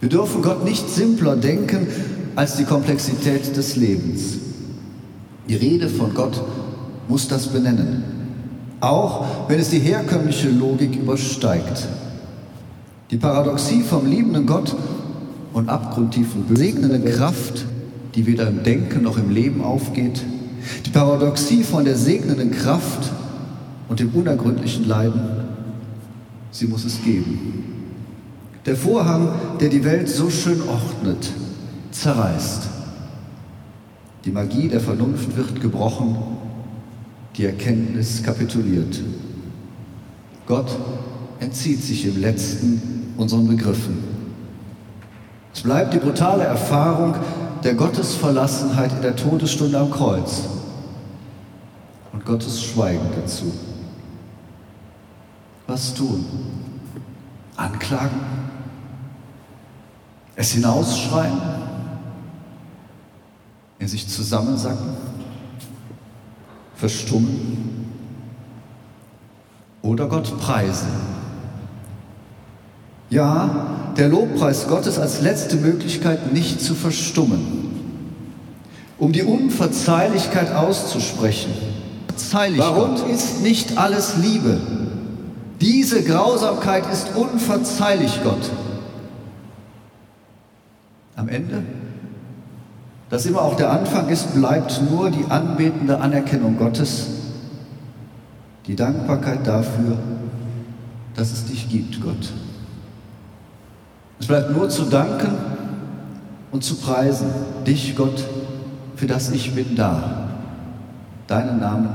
Wir 0.00 0.08
dürfen 0.08 0.42
Gott 0.42 0.64
nicht 0.64 0.88
simpler 0.88 1.36
denken 1.36 1.88
als 2.36 2.56
die 2.56 2.64
Komplexität 2.64 3.56
des 3.56 3.76
Lebens. 3.76 4.38
Die 5.48 5.54
Rede 5.54 5.88
von 5.88 6.12
Gott 6.12 6.42
muss 7.08 7.28
das 7.28 7.46
benennen, 7.46 8.02
auch 8.80 9.48
wenn 9.48 9.60
es 9.60 9.70
die 9.70 9.78
herkömmliche 9.78 10.48
Logik 10.48 10.96
übersteigt. 10.96 11.86
Die 13.10 13.16
Paradoxie 13.16 13.82
vom 13.82 14.06
liebenden 14.06 14.46
Gott 14.46 14.74
und 15.52 15.68
abgrundtiefen 15.68 16.48
besegnenden 16.48 17.04
Kraft, 17.04 17.64
die 18.16 18.26
weder 18.26 18.48
im 18.48 18.64
Denken 18.64 19.02
noch 19.02 19.18
im 19.18 19.30
Leben 19.30 19.62
aufgeht, 19.62 20.22
die 20.84 20.90
Paradoxie 20.90 21.62
von 21.62 21.84
der 21.84 21.96
segnenden 21.96 22.50
Kraft 22.50 23.12
und 23.88 24.00
dem 24.00 24.10
unergründlichen 24.10 24.88
Leiden, 24.88 25.20
sie 26.50 26.66
muss 26.66 26.84
es 26.84 27.02
geben. 27.04 27.64
Der 28.66 28.74
Vorhang, 28.74 29.28
der 29.60 29.68
die 29.68 29.84
Welt 29.84 30.08
so 30.08 30.28
schön 30.28 30.60
ordnet, 30.62 31.30
zerreißt. 31.92 32.75
Die 34.26 34.32
Magie 34.32 34.68
der 34.68 34.80
Vernunft 34.80 35.36
wird 35.36 35.60
gebrochen, 35.60 36.16
die 37.36 37.44
Erkenntnis 37.44 38.24
kapituliert. 38.24 39.00
Gott 40.46 40.76
entzieht 41.38 41.80
sich 41.80 42.04
im 42.06 42.20
letzten 42.20 43.14
unseren 43.16 43.46
Begriffen. 43.46 44.02
Es 45.54 45.60
bleibt 45.60 45.94
die 45.94 45.98
brutale 45.98 46.42
Erfahrung 46.42 47.14
der 47.62 47.74
Gottesverlassenheit 47.74 48.92
in 48.94 49.02
der 49.02 49.14
Todesstunde 49.14 49.78
am 49.78 49.92
Kreuz 49.92 50.42
und 52.12 52.24
Gottes 52.24 52.60
Schweigen 52.64 53.06
dazu. 53.14 53.52
Was 55.68 55.94
tun? 55.94 56.26
Anklagen? 57.56 58.18
Es 60.34 60.50
hinausschreien? 60.50 61.65
In 63.86 63.90
sich 63.90 64.08
zusammensacken? 64.08 64.96
Verstummen? 66.74 67.86
Oder 69.80 70.08
Gott 70.08 70.36
preisen? 70.40 70.88
Ja, 73.10 73.92
der 73.96 74.08
Lobpreis 74.08 74.66
Gottes 74.66 74.98
als 74.98 75.20
letzte 75.20 75.54
Möglichkeit 75.58 76.32
nicht 76.32 76.60
zu 76.60 76.74
verstummen, 76.74 77.70
um 78.98 79.12
die 79.12 79.22
Unverzeihlichkeit 79.22 80.52
auszusprechen. 80.52 81.52
Warum 82.56 82.96
ist 83.08 83.42
nicht 83.42 83.78
alles 83.78 84.16
Liebe? 84.16 84.58
Diese 85.60 86.02
Grausamkeit 86.02 86.92
ist 86.92 87.14
unverzeihlich, 87.14 88.18
Gott. 88.24 88.50
Am 91.14 91.28
Ende, 91.28 91.62
das 93.10 93.26
immer 93.26 93.42
auch 93.42 93.56
der 93.56 93.70
Anfang 93.70 94.08
ist, 94.08 94.34
bleibt 94.34 94.80
nur 94.90 95.10
die 95.10 95.24
anbetende 95.30 96.00
Anerkennung 96.00 96.58
Gottes, 96.58 97.06
die 98.66 98.74
Dankbarkeit 98.74 99.46
dafür, 99.46 99.96
dass 101.14 101.32
es 101.32 101.44
dich 101.46 101.68
gibt, 101.68 102.00
Gott. 102.00 102.32
Es 104.18 104.26
bleibt 104.26 104.50
nur 104.50 104.68
zu 104.68 104.84
danken 104.84 105.32
und 106.50 106.64
zu 106.64 106.76
preisen, 106.76 107.28
dich, 107.66 107.94
Gott, 107.96 108.24
für 108.96 109.06
das 109.06 109.30
ich 109.30 109.54
bin 109.54 109.76
da, 109.76 110.28
deinen 111.26 111.60
Namen 111.60 111.90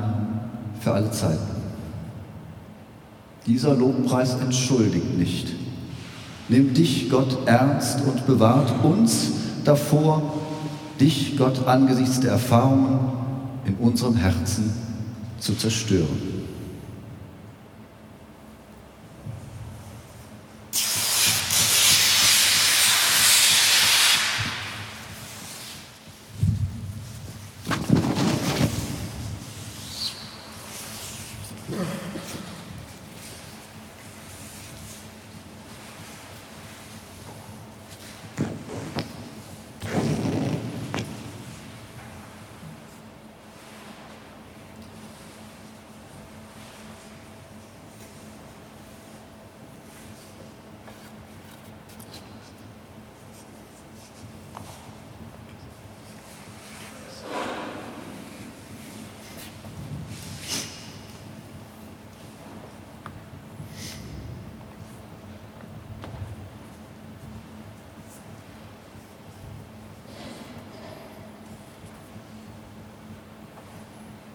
für 0.79 0.93
alle 0.93 1.11
Zeiten. 1.11 1.51
Dieser 3.47 3.73
Lobpreis 3.73 4.35
entschuldigt 4.35 5.17
nicht. 5.17 5.53
Nimm 6.47 6.73
dich, 6.73 7.09
Gott, 7.09 7.37
ernst 7.45 8.01
und 8.01 8.27
bewahrt 8.27 8.71
uns 8.83 9.31
davor, 9.63 10.21
dich, 11.01 11.35
Gott, 11.37 11.67
angesichts 11.67 12.19
der 12.19 12.31
Erfahrungen 12.31 12.99
in 13.65 13.75
unserem 13.75 14.15
Herzen 14.15 14.71
zu 15.39 15.55
zerstören. 15.55 16.40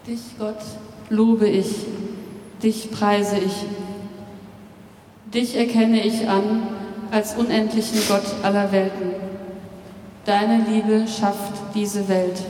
Dich, 0.06 0.20
Gott, 0.38 0.62
lobe 1.10 1.48
ich, 1.48 1.66
dich 2.62 2.92
preise 2.92 3.38
ich. 3.38 3.64
Dich 5.34 5.56
erkenne 5.56 6.06
ich 6.06 6.28
an 6.28 6.62
als 7.10 7.34
unendlichen 7.34 7.98
Gott 8.06 8.22
aller 8.44 8.70
Welten. 8.70 9.10
Deine 10.24 10.64
Liebe 10.70 11.08
schafft 11.08 11.54
diese 11.74 12.08
Welt. 12.08 12.40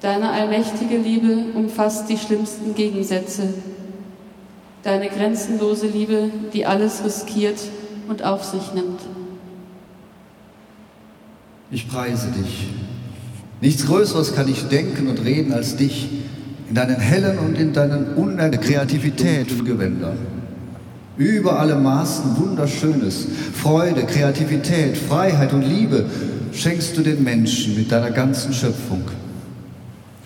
Deine 0.00 0.30
allmächtige 0.30 0.96
Liebe 0.96 1.44
umfasst 1.54 2.08
die 2.08 2.18
schlimmsten 2.18 2.74
Gegensätze. 2.74 3.54
Deine 4.82 5.08
grenzenlose 5.08 5.86
Liebe, 5.86 6.32
die 6.52 6.66
alles 6.66 7.04
riskiert 7.04 7.60
und 8.08 8.24
auf 8.24 8.42
sich 8.42 8.74
nimmt. 8.74 9.00
Ich 11.70 11.88
preise 11.88 12.32
dich, 12.32 12.68
Nichts 13.60 13.86
Größeres 13.86 14.34
kann 14.34 14.48
ich 14.48 14.64
denken 14.64 15.08
und 15.08 15.24
reden 15.24 15.52
als 15.52 15.76
dich 15.76 16.08
in 16.68 16.74
deinen 16.74 17.00
hellen 17.00 17.38
und 17.38 17.58
in 17.58 17.72
deinen 17.72 18.14
unergründlichen 18.14 18.60
Kreativität 18.60 19.64
Gewändern. 19.64 20.18
Über 21.16 21.58
alle 21.58 21.76
Maßen 21.76 22.36
Wunderschönes, 22.36 23.26
Freude, 23.54 24.04
Kreativität, 24.04 24.98
Freiheit 24.98 25.52
und 25.52 25.62
Liebe 25.62 26.04
schenkst 26.52 26.96
du 26.96 27.02
den 27.02 27.24
Menschen 27.24 27.76
mit 27.76 27.90
deiner 27.90 28.10
ganzen 28.10 28.52
Schöpfung. 28.52 29.02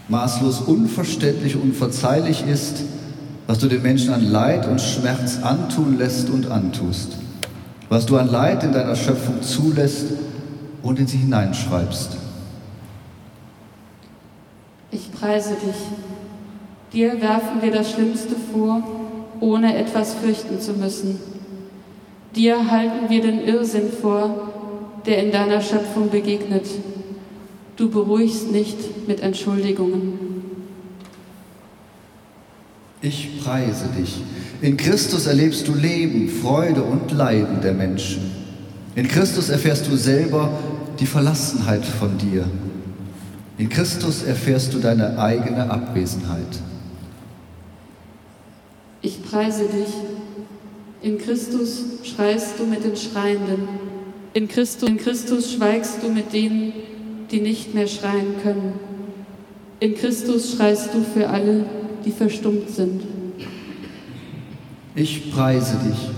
Maßlos 0.08 0.62
unverständlich, 0.62 1.54
unverzeihlich 1.54 2.44
ist, 2.46 2.82
was 3.46 3.58
du 3.58 3.68
den 3.68 3.82
Menschen 3.82 4.12
an 4.12 4.24
Leid 4.24 4.66
und 4.66 4.80
Schmerz 4.80 5.38
antun 5.42 5.98
lässt 5.98 6.30
und 6.30 6.50
antust. 6.50 7.18
Was 7.88 8.06
du 8.06 8.16
an 8.16 8.28
Leid 8.28 8.64
in 8.64 8.72
deiner 8.72 8.96
Schöpfung 8.96 9.42
zulässt 9.42 10.06
und 10.82 10.98
in 10.98 11.06
sie 11.06 11.18
hineinschreibst. 11.18 12.16
Ich 14.90 15.12
preise 15.12 15.50
dich. 15.50 16.09
Dir 16.92 17.20
werfen 17.20 17.62
wir 17.62 17.70
das 17.70 17.92
Schlimmste 17.92 18.34
vor, 18.52 18.82
ohne 19.40 19.76
etwas 19.76 20.14
fürchten 20.14 20.60
zu 20.60 20.72
müssen. 20.72 21.18
Dir 22.34 22.70
halten 22.70 23.08
wir 23.08 23.22
den 23.22 23.44
Irrsinn 23.44 23.90
vor, 23.90 24.52
der 25.06 25.24
in 25.24 25.32
deiner 25.32 25.60
Schöpfung 25.60 26.10
begegnet. 26.10 26.66
Du 27.76 27.90
beruhigst 27.90 28.50
nicht 28.50 29.08
mit 29.08 29.20
Entschuldigungen. 29.20 30.18
Ich 33.02 33.42
preise 33.42 33.86
dich. 33.96 34.20
In 34.60 34.76
Christus 34.76 35.26
erlebst 35.26 35.66
du 35.66 35.74
Leben, 35.74 36.28
Freude 36.28 36.82
und 36.82 37.10
Leiden 37.12 37.60
der 37.62 37.72
Menschen. 37.72 38.30
In 38.94 39.08
Christus 39.08 39.48
erfährst 39.48 39.88
du 39.88 39.96
selber 39.96 40.50
die 40.98 41.06
Verlassenheit 41.06 41.84
von 41.84 42.18
dir. 42.18 42.44
In 43.56 43.68
Christus 43.68 44.22
erfährst 44.22 44.74
du 44.74 44.78
deine 44.78 45.18
eigene 45.18 45.70
Abwesenheit. 45.70 46.60
Ich 49.30 49.36
preise 49.36 49.66
dich. 49.66 49.94
In 51.02 51.16
Christus 51.16 51.84
schreist 52.02 52.58
du 52.58 52.66
mit 52.66 52.82
den 52.82 52.96
Schreienden. 52.96 53.68
In 54.32 54.48
Christus, 54.48 54.88
in 54.88 54.96
Christus 54.96 55.52
schweigst 55.52 56.02
du 56.02 56.08
mit 56.08 56.32
denen, 56.32 56.72
die 57.30 57.40
nicht 57.40 57.72
mehr 57.72 57.86
schreien 57.86 58.42
können. 58.42 58.72
In 59.78 59.94
Christus 59.94 60.56
schreist 60.56 60.92
du 60.94 61.02
für 61.02 61.28
alle, 61.28 61.64
die 62.04 62.10
verstummt 62.10 62.70
sind. 62.70 63.02
Ich 64.96 65.32
preise 65.32 65.76
dich. 65.76 66.10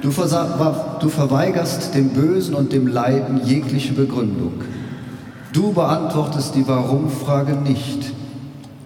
Du, 0.00 0.08
du 0.08 1.08
verweigerst 1.10 1.94
dem 1.94 2.08
Bösen 2.08 2.54
und 2.54 2.72
dem 2.72 2.86
Leiden 2.86 3.42
jegliche 3.44 3.92
Begründung. 3.92 4.62
Du 5.52 5.74
beantwortest 5.74 6.54
die 6.54 6.66
Warum-Frage 6.66 7.52
nicht. 7.56 8.14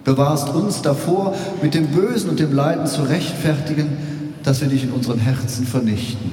Bewahrst 0.05 0.53
uns 0.53 0.83
davor, 0.83 1.33
mit 1.63 1.73
dem 1.73 1.87
Bösen 1.87 2.29
und 2.29 2.39
dem 2.39 2.53
Leiden 2.53 2.85
zu 2.85 3.01
rechtfertigen, 3.01 3.97
dass 4.43 4.61
wir 4.61 4.67
dich 4.67 4.83
in 4.83 4.91
unseren 4.91 5.17
Herzen 5.17 5.65
vernichten. 5.65 6.31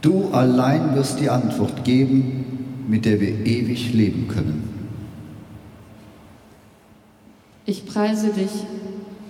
Du 0.00 0.30
allein 0.32 0.94
wirst 0.94 1.20
die 1.20 1.28
Antwort 1.28 1.84
geben, 1.84 2.86
mit 2.88 3.04
der 3.04 3.20
wir 3.20 3.44
ewig 3.46 3.92
leben 3.92 4.28
können. 4.28 4.68
Ich 7.66 7.84
preise 7.84 8.28
dich, 8.28 8.50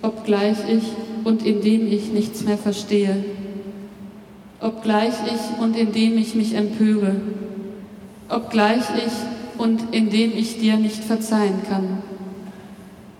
obgleich 0.01 0.57
ich 0.69 0.83
und 1.25 1.45
indem 1.45 1.87
ich 1.87 2.13
nichts 2.13 2.43
mehr 2.45 2.57
verstehe, 2.57 3.23
obgleich 4.61 5.13
ich 5.25 5.61
und 5.61 5.75
indem 5.75 6.17
ich 6.17 6.35
mich 6.35 6.55
empöre, 6.55 7.15
obgleich 8.29 8.83
ich 8.95 9.59
und 9.61 9.93
indem 9.93 10.31
ich 10.31 10.57
dir 10.59 10.77
nicht 10.77 11.03
verzeihen 11.03 11.63
kann 11.67 12.14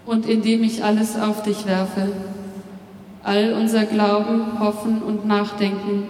und 0.05 0.27
indem 0.27 0.63
ich 0.63 0.83
alles 0.83 1.17
auf 1.17 1.43
dich 1.43 1.65
werfe, 1.65 2.09
all 3.23 3.53
unser 3.53 3.85
Glauben, 3.85 4.59
Hoffen 4.59 5.01
und 5.01 5.25
Nachdenken, 5.25 6.03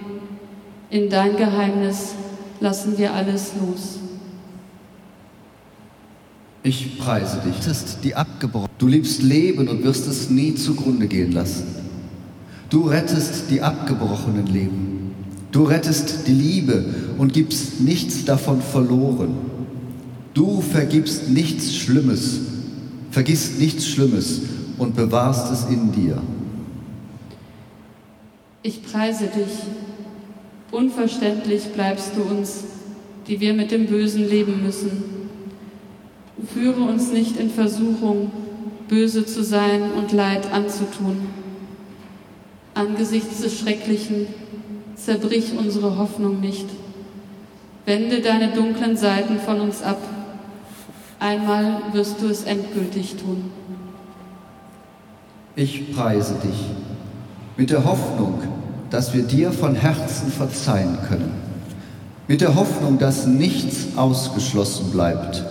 in 0.90 1.10
dein 1.10 1.38
Geheimnis 1.38 2.16
lassen 2.60 2.98
wir 2.98 3.14
alles 3.14 3.54
los. 3.60 4.00
Ich 6.64 6.98
preise 6.98 7.42
dich. 7.46 7.56
Die 8.04 8.16
abgebrochen. 8.16 8.70
Du 8.80 8.88
liebst 8.88 9.22
Leben 9.22 9.68
und 9.68 9.84
wirst 9.84 10.08
es 10.08 10.30
nie 10.32 10.56
zugrunde 10.56 11.08
gehen 11.08 11.32
lassen. 11.32 11.64
Du 12.70 12.88
rettest 12.88 13.52
die 13.52 13.62
abgebrochenen 13.62 14.48
Leben. 14.48 15.14
Du 15.52 15.64
rettest 15.64 16.28
die 16.28 16.34
Liebe 16.34 16.84
und 17.18 17.34
gibst 17.34 17.82
nichts 17.82 18.26
davon 18.26 18.62
verloren. 18.62 19.36
Du 20.34 20.60
vergibst 20.60 21.30
nichts 21.30 21.76
Schlimmes, 21.76 22.40
vergisst 23.16 23.62
nichts 23.62 23.88
Schlimmes 23.88 24.42
und 24.78 24.94
bewahrst 24.94 25.50
es 25.50 25.64
in 25.70 25.90
dir. 25.94 26.22
Ich 28.62 28.84
preise 28.84 29.28
dich. 29.28 29.54
Unverständlich 30.70 31.64
bleibst 31.74 32.12
du 32.18 32.24
uns, 32.24 32.66
die 33.26 33.40
wir 33.40 33.54
mit 33.54 33.72
dem 33.72 33.86
Bösen 33.86 34.28
leben 34.28 34.62
müssen. 34.62 35.02
Führe 36.54 36.82
uns 36.82 37.14
nicht 37.14 37.40
in 37.40 37.50
Versuchung, 37.50 38.32
böse 38.90 39.26
zu 39.26 39.46
sein 39.46 39.94
und 39.94 40.12
Leid 40.12 40.52
anzutun. 40.52 41.30
Angesichts 42.74 43.40
des 43.40 43.58
Schrecklichen 43.58 44.28
zerbrich 44.98 45.54
unsere 45.58 45.98
Hoffnung 45.98 46.42
nicht. 46.42 46.66
Wende 47.86 48.20
deine 48.20 48.52
dunklen 48.52 48.98
Seiten 48.98 49.40
von 49.40 49.62
uns 49.62 49.82
ab. 49.84 50.02
Einmal 51.20 51.82
wirst 51.94 52.22
du 52.22 52.28
es 52.28 52.44
endgültig 52.44 53.16
tun. 53.16 53.52
Ich 55.56 55.96
preise 55.96 56.36
dich 56.36 56.66
mit 57.58 57.70
der 57.70 57.86
Hoffnung, 57.86 58.42
dass 58.90 59.14
wir 59.14 59.24
dir 59.24 59.52
von 59.52 59.76
Herzen 59.76 60.32
verzeihen 60.32 60.98
können. 61.08 61.32
Mit 62.28 62.42
der 62.42 62.56
Hoffnung, 62.56 62.98
dass 62.98 63.26
nichts 63.26 63.98
ausgeschlossen 63.98 64.92
bleibt 64.92 65.44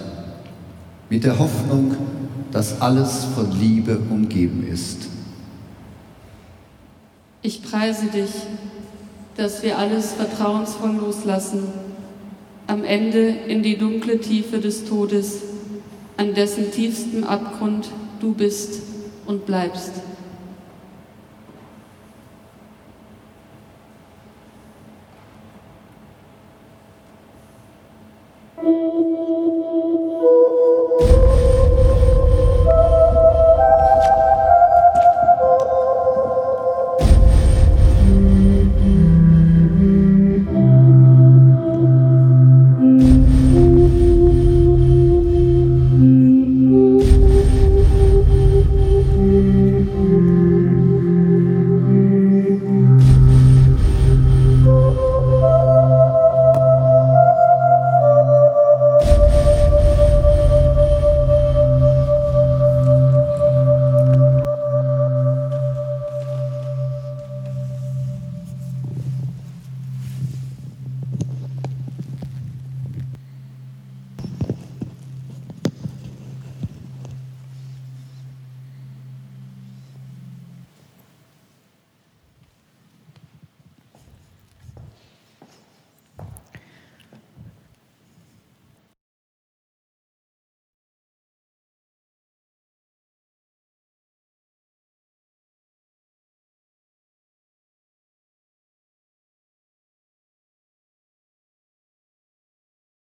mit 1.14 1.22
der 1.22 1.38
Hoffnung, 1.38 1.96
dass 2.50 2.80
alles 2.80 3.24
von 3.36 3.50
Liebe 3.60 3.98
umgeben 4.10 4.66
ist. 4.66 5.08
Ich 7.42 7.62
preise 7.62 8.06
dich, 8.06 8.30
dass 9.36 9.62
wir 9.62 9.78
alles 9.78 10.12
vertrauensvoll 10.14 10.96
loslassen, 10.96 11.68
am 12.66 12.84
Ende 12.84 13.28
in 13.28 13.62
die 13.62 13.76
dunkle 13.76 14.18
Tiefe 14.18 14.58
des 14.58 14.86
Todes, 14.86 15.42
an 16.16 16.34
dessen 16.34 16.70
tiefstem 16.70 17.24
Abgrund 17.24 17.88
du 18.20 18.34
bist 18.34 18.82
und 19.26 19.46
bleibst. 19.46 19.92